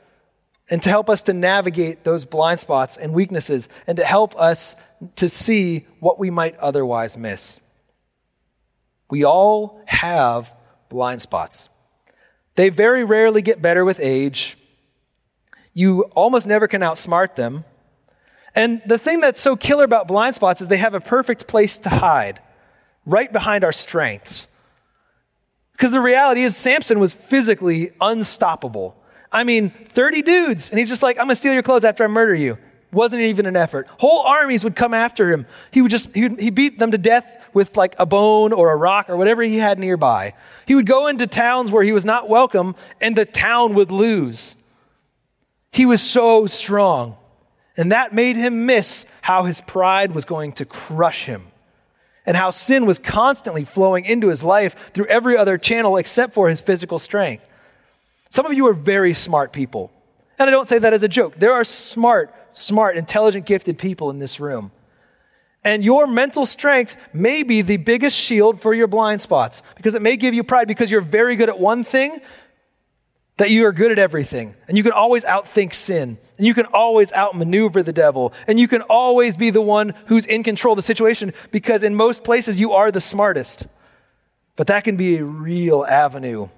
and 0.70 0.82
to 0.82 0.90
help 0.90 1.10
us 1.10 1.24
to 1.24 1.34
navigate 1.34 2.04
those 2.04 2.26
blind 2.26 2.60
spots 2.60 2.98
and 2.98 3.14
weaknesses 3.14 3.70
and 3.86 3.98
to 3.98 4.04
help 4.04 4.36
us 4.40 4.76
to 5.18 5.30
see 5.30 5.86
what 6.00 6.18
we 6.18 6.32
might 6.32 6.58
otherwise 6.58 7.18
miss. 7.18 7.60
We 9.10 9.24
all 9.24 9.82
have 9.86 10.54
blind 10.90 11.22
spots. 11.22 11.70
They 12.56 12.70
very 12.70 13.04
rarely 13.04 13.42
get 13.42 13.62
better 13.62 13.84
with 13.84 14.00
age. 14.00 14.58
You 15.74 16.04
almost 16.16 16.48
never 16.48 16.68
can 16.68 16.82
outsmart 16.82 17.36
them. 17.36 17.66
And 18.56 18.82
the 18.86 19.00
thing 19.00 19.20
that's 19.20 19.40
so 19.40 19.56
killer 19.56 19.84
about 19.84 20.08
blind 20.08 20.36
spots 20.36 20.62
is 20.62 20.68
they 20.68 20.78
have 20.78 20.94
a 20.94 21.00
perfect 21.00 21.48
place 21.48 21.80
to 21.80 21.90
hide, 21.90 22.40
right 23.06 23.32
behind 23.34 23.64
our 23.64 23.72
strengths. 23.72 24.48
Because 25.72 25.92
the 25.92 26.02
reality 26.02 26.44
is, 26.44 26.56
Samson 26.56 27.00
was 27.00 27.14
physically 27.14 27.92
unstoppable. 28.00 28.96
I 29.32 29.44
mean, 29.44 29.72
30 29.90 30.22
dudes, 30.22 30.70
and 30.70 30.78
he's 30.78 30.90
just 30.90 31.02
like, 31.02 31.18
I'm 31.18 31.26
gonna 31.26 31.36
steal 31.36 31.54
your 31.54 31.64
clothes 31.64 31.84
after 31.84 32.04
I 32.04 32.08
murder 32.08 32.36
you. 32.36 32.60
Wasn't 32.92 33.24
even 33.24 33.48
an 33.48 33.56
effort. 33.56 33.88
Whole 33.98 34.22
armies 34.22 34.64
would 34.64 34.76
come 34.76 34.94
after 34.94 35.32
him. 35.32 35.48
He 35.72 35.82
would 35.82 35.90
just, 35.90 36.14
he, 36.14 36.28
would, 36.28 36.40
he 36.40 36.52
beat 36.52 36.78
them 36.78 36.92
to 36.92 36.98
death 37.00 37.43
with 37.54 37.78
like 37.78 37.96
a 37.98 38.06
bone 38.06 38.54
or 38.54 38.72
a 38.72 38.76
rock 38.76 39.10
or 39.10 39.18
whatever 39.18 39.42
he 39.42 39.58
had 39.58 39.80
nearby. 39.80 40.34
He 40.66 40.76
would 40.76 40.86
go 40.86 41.08
into 41.08 41.28
towns 41.28 41.72
where 41.72 41.84
he 41.84 41.92
was 41.92 42.06
not 42.06 42.30
welcome, 42.30 42.76
and 43.02 43.16
the 43.16 43.26
town 43.26 43.74
would 43.76 43.92
lose. 43.92 44.56
He 45.72 45.86
was 45.86 46.02
so 46.02 46.46
strong. 46.46 47.18
And 47.76 47.92
that 47.92 48.14
made 48.14 48.36
him 48.36 48.66
miss 48.66 49.06
how 49.22 49.44
his 49.44 49.62
pride 49.62 50.14
was 50.14 50.26
going 50.26 50.54
to 50.54 50.66
crush 50.66 51.26
him 51.26 51.48
and 52.26 52.38
how 52.38 52.50
sin 52.52 52.86
was 52.86 53.00
constantly 53.00 53.66
flowing 53.66 54.06
into 54.06 54.30
his 54.30 54.44
life 54.44 54.92
through 54.94 55.08
every 55.08 55.36
other 55.36 55.58
channel 55.58 55.98
except 55.98 56.34
for 56.34 56.50
his 56.50 56.62
physical 56.62 57.00
strength. 57.00 57.48
Some 58.30 58.46
of 58.46 58.54
you 58.54 58.68
are 58.68 58.74
very 58.74 59.14
smart 59.14 59.52
people. 59.52 59.92
And 60.40 60.48
I 60.48 60.52
don't 60.52 60.68
say 60.68 60.80
that 60.80 60.94
as 60.94 61.04
a 61.04 61.08
joke. 61.08 61.36
There 61.36 61.54
are 61.54 61.64
smart, 61.64 62.34
smart, 62.50 62.98
intelligent, 62.98 63.46
gifted 63.46 63.78
people 63.78 64.10
in 64.10 64.20
this 64.20 64.40
room. 64.40 64.72
And 65.66 65.84
your 65.84 66.08
mental 66.08 66.46
strength 66.46 66.96
may 67.14 67.44
be 67.44 67.62
the 67.62 67.78
biggest 67.78 68.18
shield 68.18 68.60
for 68.60 68.74
your 68.74 68.88
blind 68.88 69.22
spots 69.22 69.64
because 69.76 69.96
it 69.96 70.02
may 70.02 70.18
give 70.18 70.34
you 70.34 70.44
pride 70.44 70.68
because 70.68 70.92
you're 70.92 71.02
very 71.02 71.36
good 71.36 71.50
at 71.50 71.60
one 71.60 71.84
thing, 71.84 72.22
that 73.38 73.50
you 73.50 73.66
are 73.66 73.72
good 73.72 73.92
at 73.92 73.98
everything. 73.98 74.56
And 74.68 74.78
you 74.78 74.84
can 74.84 74.92
always 74.92 75.24
outthink 75.26 75.74
sin. 75.74 76.18
And 76.38 76.46
you 76.46 76.54
can 76.54 76.68
always 76.68 77.12
outmaneuver 77.14 77.82
the 77.82 77.94
devil. 77.94 78.34
And 78.46 78.60
you 78.60 78.68
can 78.68 78.82
always 78.84 79.38
be 79.38 79.50
the 79.50 79.62
one 79.62 79.94
who's 80.08 80.26
in 80.26 80.44
control 80.44 80.74
of 80.74 80.78
the 80.78 80.84
situation 80.84 81.34
because 81.52 81.82
in 81.82 81.96
most 81.96 82.24
places 82.24 82.60
you 82.60 82.74
are 82.74 82.92
the 82.92 83.02
smartest. 83.02 83.66
But 84.56 84.68
that 84.68 84.84
can 84.84 84.98
be 84.98 85.18
a 85.18 85.26
real 85.26 85.86
avenue 85.86 86.50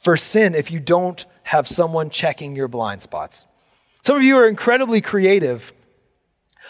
for 0.00 0.16
sin 0.16 0.54
if 0.54 0.70
you 0.70 0.78
don't 0.78 1.24
have 1.44 1.66
someone 1.66 2.10
checking 2.10 2.54
your 2.54 2.68
blind 2.68 3.00
spots. 3.00 3.46
Some 4.02 4.16
of 4.16 4.22
you 4.22 4.36
are 4.36 4.46
incredibly 4.46 5.00
creative. 5.00 5.72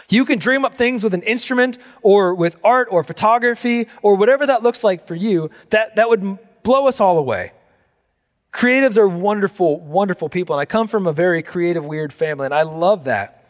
You 0.08 0.24
can 0.24 0.38
dream 0.38 0.64
up 0.64 0.76
things 0.76 1.04
with 1.04 1.12
an 1.12 1.22
instrument 1.22 1.78
or 2.02 2.34
with 2.34 2.56
art 2.64 2.88
or 2.90 3.04
photography 3.04 3.88
or 4.02 4.16
whatever 4.16 4.46
that 4.46 4.62
looks 4.62 4.82
like 4.82 5.06
for 5.06 5.14
you 5.14 5.50
that, 5.70 5.96
that 5.96 6.08
would 6.08 6.38
blow 6.62 6.88
us 6.88 7.00
all 7.00 7.18
away. 7.18 7.52
Creatives 8.52 8.96
are 8.96 9.06
wonderful, 9.06 9.78
wonderful 9.80 10.28
people. 10.28 10.54
And 10.54 10.60
I 10.60 10.64
come 10.64 10.88
from 10.88 11.06
a 11.06 11.12
very 11.12 11.42
creative, 11.42 11.84
weird 11.84 12.12
family, 12.12 12.46
and 12.46 12.54
I 12.54 12.62
love 12.62 13.04
that. 13.04 13.44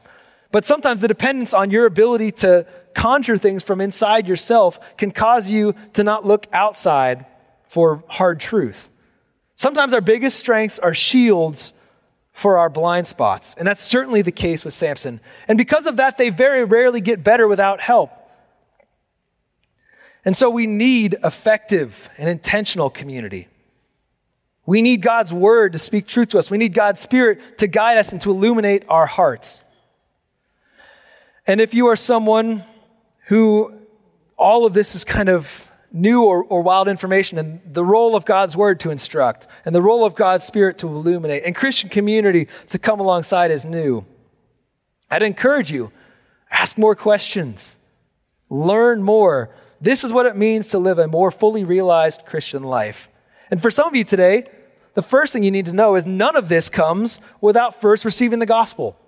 But 0.50 0.64
sometimes 0.64 1.00
the 1.00 1.08
dependence 1.08 1.54
on 1.54 1.70
your 1.70 1.86
ability 1.86 2.32
to 2.32 2.66
conjure 2.94 3.36
things 3.36 3.62
from 3.62 3.80
inside 3.80 4.26
yourself 4.26 4.96
can 4.96 5.12
cause 5.12 5.50
you 5.50 5.74
to 5.92 6.02
not 6.02 6.26
look 6.26 6.46
outside 6.52 7.26
for 7.66 8.02
hard 8.08 8.40
truth. 8.40 8.90
Sometimes 9.54 9.92
our 9.92 10.00
biggest 10.00 10.38
strengths 10.38 10.78
are 10.78 10.94
shields 10.94 11.72
for 12.38 12.56
our 12.56 12.70
blind 12.70 13.04
spots. 13.04 13.56
And 13.58 13.66
that's 13.66 13.82
certainly 13.82 14.22
the 14.22 14.30
case 14.30 14.64
with 14.64 14.72
Samson. 14.72 15.18
And 15.48 15.58
because 15.58 15.86
of 15.86 15.96
that, 15.96 16.18
they 16.18 16.30
very 16.30 16.64
rarely 16.64 17.00
get 17.00 17.24
better 17.24 17.48
without 17.48 17.80
help. 17.80 18.12
And 20.24 20.36
so 20.36 20.48
we 20.48 20.64
need 20.64 21.16
effective 21.24 22.08
and 22.16 22.30
intentional 22.30 22.90
community. 22.90 23.48
We 24.66 24.82
need 24.82 25.02
God's 25.02 25.32
word 25.32 25.72
to 25.72 25.80
speak 25.80 26.06
truth 26.06 26.28
to 26.28 26.38
us. 26.38 26.48
We 26.48 26.58
need 26.58 26.74
God's 26.74 27.00
spirit 27.00 27.58
to 27.58 27.66
guide 27.66 27.98
us 27.98 28.12
and 28.12 28.22
to 28.22 28.30
illuminate 28.30 28.84
our 28.88 29.06
hearts. 29.06 29.64
And 31.44 31.60
if 31.60 31.74
you 31.74 31.88
are 31.88 31.96
someone 31.96 32.62
who 33.26 33.74
all 34.36 34.64
of 34.64 34.74
this 34.74 34.94
is 34.94 35.02
kind 35.02 35.28
of 35.28 35.67
new 35.92 36.22
or, 36.22 36.44
or 36.44 36.62
wild 36.62 36.88
information, 36.88 37.38
and 37.38 37.60
the 37.64 37.84
role 37.84 38.14
of 38.14 38.24
God's 38.24 38.56
word 38.56 38.80
to 38.80 38.90
instruct, 38.90 39.46
and 39.64 39.74
the 39.74 39.82
role 39.82 40.04
of 40.04 40.14
God's 40.14 40.44
spirit 40.44 40.78
to 40.78 40.86
illuminate, 40.86 41.42
and 41.44 41.54
Christian 41.54 41.88
community 41.88 42.48
to 42.68 42.78
come 42.78 43.00
alongside 43.00 43.50
is 43.50 43.64
new, 43.64 44.04
I'd 45.10 45.22
encourage 45.22 45.72
you 45.72 45.90
ask 46.50 46.78
more 46.78 46.94
questions, 46.94 47.78
learn 48.48 49.02
more. 49.02 49.50
This 49.80 50.02
is 50.02 50.12
what 50.12 50.26
it 50.26 50.36
means 50.36 50.68
to 50.68 50.78
live 50.78 50.98
a 50.98 51.06
more 51.06 51.30
fully 51.30 51.64
realized 51.64 52.24
Christian 52.24 52.62
life. 52.62 53.08
And 53.50 53.60
for 53.60 53.70
some 53.70 53.86
of 53.86 53.94
you 53.94 54.04
today, 54.04 54.46
the 54.94 55.02
first 55.02 55.32
thing 55.32 55.42
you 55.42 55.50
need 55.50 55.66
to 55.66 55.72
know 55.72 55.94
is 55.94 56.06
none 56.06 56.36
of 56.36 56.48
this 56.48 56.68
comes 56.68 57.20
without 57.40 57.80
first 57.80 58.04
receiving 58.04 58.38
the 58.38 58.46
gospel. 58.46 58.98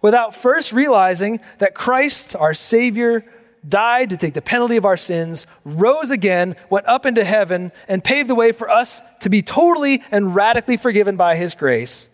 Without 0.00 0.34
first 0.34 0.72
realizing 0.72 1.40
that 1.58 1.74
Christ, 1.74 2.36
our 2.36 2.54
Savior, 2.54 3.24
died 3.68 4.10
to 4.10 4.16
take 4.16 4.34
the 4.34 4.42
penalty 4.42 4.76
of 4.76 4.84
our 4.84 4.96
sins, 4.96 5.46
rose 5.64 6.10
again, 6.10 6.56
went 6.68 6.86
up 6.86 7.06
into 7.06 7.24
heaven, 7.24 7.72
and 7.88 8.02
paved 8.02 8.28
the 8.28 8.34
way 8.34 8.52
for 8.52 8.68
us 8.68 9.00
to 9.20 9.30
be 9.30 9.42
totally 9.42 10.02
and 10.10 10.34
radically 10.34 10.76
forgiven 10.76 11.16
by 11.16 11.36
His 11.36 11.54
grace, 11.54 12.08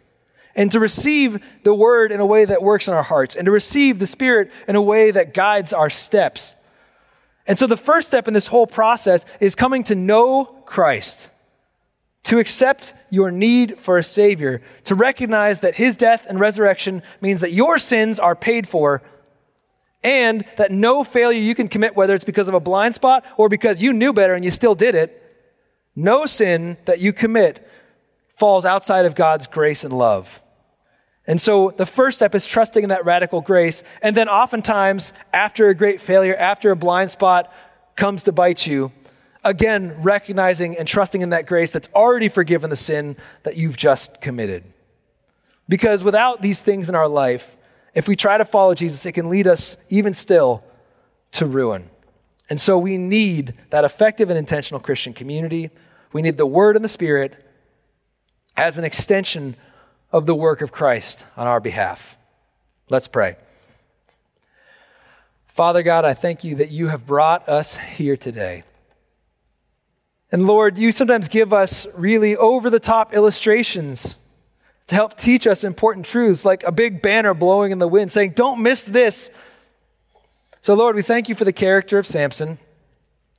and 0.55 0.71
to 0.73 0.81
receive 0.81 1.43
the 1.63 1.75
Word 1.75 2.13
in 2.13 2.21
a 2.21 2.27
way 2.27 2.45
that 2.45 2.63
works 2.63 2.89
in 2.89 2.95
our 2.95 3.03
hearts, 3.03 3.35
and 3.35 3.47
to 3.47 3.53
receive 3.53 3.99
the 3.99 4.07
Spirit 4.07 4.51
in 4.67 4.77
a 4.77 4.83
way 4.83 5.11
that 5.11 5.35
guides 5.35 5.73
our 5.73 5.91
steps. 5.91 6.55
And 7.47 7.59
so 7.59 7.67
the 7.67 7.77
first 7.77 8.09
step 8.09 8.29
in 8.29 8.35
this 8.35 8.49
whole 8.49 8.67
process 8.67 9.25
is 9.41 9.55
coming 9.55 9.83
to 9.85 9.95
know 9.95 10.45
Christ 10.67 11.31
to 12.25 12.39
accept 12.39 12.93
your 13.09 13.31
need 13.31 13.79
for 13.79 13.97
a 13.97 14.05
Savior, 14.05 14.61
to 14.85 14.95
recognize 14.95 15.61
that 15.61 15.77
His 15.77 15.97
death 15.97 16.27
and 16.29 16.39
resurrection 16.39 17.03
means 17.23 17.41
that 17.41 17.53
your 17.53 17.79
sins 17.79 18.19
are 18.19 18.37
paid 18.37 18.69
for, 18.69 19.03
and 20.03 20.45
that 20.57 20.71
no 20.71 21.05
failure 21.05 21.41
you 21.41 21.55
can 21.55 21.69
commit, 21.69 21.97
whether 21.97 22.15
it's 22.15 22.25
because 22.25 22.49
of 22.49 22.55
a 22.55 22.61
blind 22.61 22.95
spot 22.95 23.25
or 23.37 23.49
because 23.49 23.83
you 23.83 23.93
knew 23.93 24.13
better 24.13 24.35
and 24.35 24.45
you 24.45 24.51
still 24.51 24.75
did 24.75 24.95
it, 24.95 25.25
no 25.97 26.27
sin 26.27 26.77
that 26.85 27.01
you 27.01 27.13
commit 27.13 27.69
falls 28.29 28.65
outside 28.65 29.05
of 29.05 29.15
God's 29.15 29.47
grace 29.47 29.83
and 29.83 29.93
love. 29.93 30.41
And 31.27 31.41
so 31.41 31.75
the 31.77 31.85
first 31.85 32.19
step 32.19 32.35
is 32.35 32.47
trusting 32.47 32.85
in 32.85 32.89
that 32.89 33.05
radical 33.05 33.43
grace. 33.43 33.85
And 34.01 34.17
then 34.17 34.31
oftentimes, 34.31 35.13
after 35.33 35.69
a 35.69 35.75
great 35.75 36.01
failure, 36.01 36.35
after 36.35 36.71
a 36.71 36.77
blind 36.77 37.11
spot 37.11 37.53
comes 37.97 38.25
to 38.25 38.33
bite 38.33 38.67
you, 38.67 38.93
again, 39.45 39.95
recognizing 40.01 40.79
and 40.79 40.89
trusting 40.89 41.21
in 41.21 41.31
that 41.31 41.47
grace 41.47 41.71
that's 41.71 41.89
already 41.95 42.29
forgiven 42.29 42.71
the 42.71 42.77
sin 42.77 43.15
that 43.43 43.57
you've 43.57 43.77
just 43.77 44.23
committed. 44.23 44.65
Because 45.69 46.03
without 46.03 46.41
these 46.41 46.63
things 46.63 46.89
in 46.89 46.95
our 46.95 47.09
life, 47.09 47.58
if 47.95 48.09
we 48.09 48.17
try 48.17 48.39
to 48.39 48.45
follow 48.45 48.75
Jesus, 48.75 49.05
it 49.07 49.13
can 49.13 49.29
lead 49.29 49.47
us 49.47 49.77
even 49.89 50.15
still 50.15 50.63
to 51.33 51.47
ruin. 51.47 51.91
And 52.51 52.61
so 52.61 52.79
we 52.79 52.97
need 52.97 53.55
that 53.71 53.85
effective 53.85 54.31
and 54.31 54.39
intentional 54.39 54.81
Christian 54.81 55.13
community. 55.13 55.71
We 56.13 56.23
need 56.23 56.37
the 56.37 56.47
Word 56.47 56.77
and 56.77 56.85
the 56.85 56.89
Spirit 56.89 57.45
as 58.57 58.79
an 58.79 58.85
extension 58.85 59.57
of 60.11 60.27
the 60.27 60.35
work 60.35 60.63
of 60.63 60.73
Christ 60.73 61.27
on 61.37 61.47
our 61.47 61.61
behalf. 61.61 62.17
Let's 62.89 63.09
pray. 63.09 63.37
Father 65.47 65.83
God, 65.83 66.05
I 66.05 66.15
thank 66.15 66.45
you 66.45 66.55
that 66.57 66.71
you 66.71 66.89
have 66.89 67.05
brought 67.05 67.49
us 67.49 67.77
here 67.77 68.17
today. 68.17 68.63
And 70.31 70.47
Lord, 70.47 70.79
you 70.79 70.93
sometimes 70.93 71.29
give 71.29 71.53
us 71.53 71.87
really 71.95 72.37
over 72.37 72.71
the 72.71 72.81
top 72.81 73.15
illustrations 73.15 74.17
to 74.89 74.95
help 74.95 75.17
teach 75.17 75.47
us 75.47 75.65
important 75.65 76.05
truths, 76.05 76.45
like 76.45 76.65
a 76.65 76.73
big 76.73 77.01
banner 77.01 77.35
blowing 77.35 77.73
in 77.73 77.79
the 77.79 77.89
wind 77.89 78.11
saying, 78.11 78.33
Don't 78.33 78.63
miss 78.63 78.85
this. 78.85 79.31
So, 80.61 80.75
Lord, 80.75 80.97
we 80.97 81.03
thank 81.03 81.29
you 81.29 81.35
for 81.35 81.45
the 81.45 81.53
character 81.53 81.99
of 81.99 82.07
Samson 82.07 82.59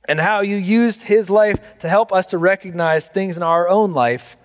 and 0.08 0.20
how 0.20 0.40
you 0.40 0.56
used 0.56 1.02
his 1.02 1.28
life 1.28 1.58
to 1.80 1.88
help 1.88 2.12
us 2.12 2.26
to 2.28 2.38
recognize 2.38 3.08
things 3.08 3.36
in 3.36 3.42
our 3.42 3.68
own 3.68 3.92
life 3.92 4.36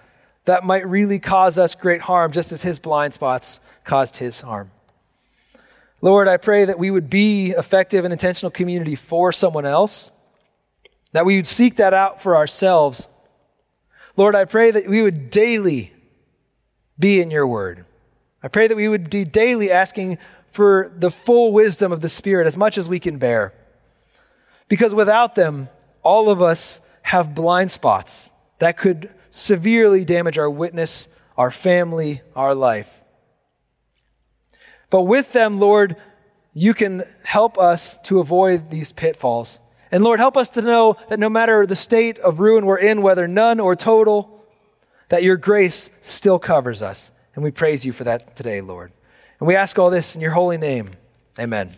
that 0.43 0.63
might 0.63 0.87
really 0.87 1.17
cause 1.17 1.57
us 1.57 1.73
great 1.73 2.01
harm, 2.01 2.31
just 2.31 2.51
as 2.51 2.61
his 2.61 2.79
blind 2.79 3.13
spots 3.13 3.59
caused 3.83 4.17
his 4.17 4.41
harm. 4.41 4.71
Lord, 6.01 6.27
I 6.27 6.37
pray 6.37 6.65
that 6.65 6.77
we 6.77 6.91
would 6.91 7.09
be 7.09 7.51
effective 7.51 8.03
and 8.03 8.11
intentional 8.11 8.51
community 8.51 8.95
for 8.95 9.31
someone 9.31 9.65
else 9.65 10.11
that 11.13 11.25
we 11.25 11.37
would 11.37 11.47
seek 11.47 11.77
that 11.77 11.93
out 11.93 12.21
for 12.21 12.35
ourselves. 12.35 13.07
Lord, 14.17 14.35
I 14.35 14.45
pray 14.45 14.69
that 14.71 14.87
we 14.87 15.01
would 15.01 15.29
daily 15.29 15.94
be 16.97 17.21
in 17.21 17.31
your 17.31 17.47
word. 17.47 17.86
I 18.41 18.47
pray 18.47 18.67
that 18.67 18.77
we 18.77 18.88
would 18.88 19.10
be 19.10 19.25
daily 19.25 19.71
asking 19.71 20.17
for 20.49 20.91
the 20.95 21.12
full 21.12 21.51
wisdom 21.51 21.91
of 21.91 22.01
the 22.01 22.10
Spirit 22.10 22.47
as 22.47 22.55
much 22.55 22.77
as 22.77 22.88
we 22.88 22.99
can 22.99 23.17
bear. 23.17 23.53
Because 24.67 24.95
without 24.95 25.36
them, 25.36 25.69
all 26.03 26.29
of 26.29 26.41
us 26.41 26.79
have 27.03 27.36
blind 27.36 27.71
spots 27.71 28.31
that 28.60 28.77
could 28.77 29.10
severely 29.29 30.05
damage 30.05 30.38
our 30.38 30.49
witness, 30.49 31.08
our 31.38 31.51
family, 31.51 32.21
our 32.36 32.55
life. 32.55 33.03
But 34.89 35.03
with 35.03 35.34
them, 35.34 35.60
Lord, 35.60 35.97
you 36.53 36.73
can 36.73 37.03
help 37.23 37.58
us 37.58 37.97
to 38.03 38.19
avoid 38.19 38.69
these 38.71 38.93
pitfalls. 38.93 39.60
And 39.91 40.03
Lord, 40.03 40.19
help 40.19 40.38
us 40.38 40.49
to 40.51 40.62
know 40.62 40.95
that 41.10 41.19
no 41.19 41.29
matter 41.29 41.65
the 41.65 41.75
state 41.75 42.17
of 42.19 42.39
ruin 42.39 42.65
we're 42.65 42.77
in, 42.77 43.01
whether 43.01 43.27
none 43.27 43.60
or 43.60 43.75
total, 43.75 44.35
that 45.09 45.23
your 45.23 45.37
grace 45.37 45.89
still 46.01 46.39
covers 46.39 46.81
us. 46.81 47.11
And 47.35 47.43
we 47.43 47.51
praise 47.51 47.85
you 47.85 47.91
for 47.91 48.03
that 48.05 48.35
today, 48.35 48.61
Lord. 48.61 48.91
And 49.39 49.47
we 49.47 49.55
ask 49.55 49.77
all 49.77 49.89
this 49.89 50.15
in 50.15 50.21
your 50.21 50.31
holy 50.31 50.57
name. 50.57 50.91
Amen. 51.39 51.75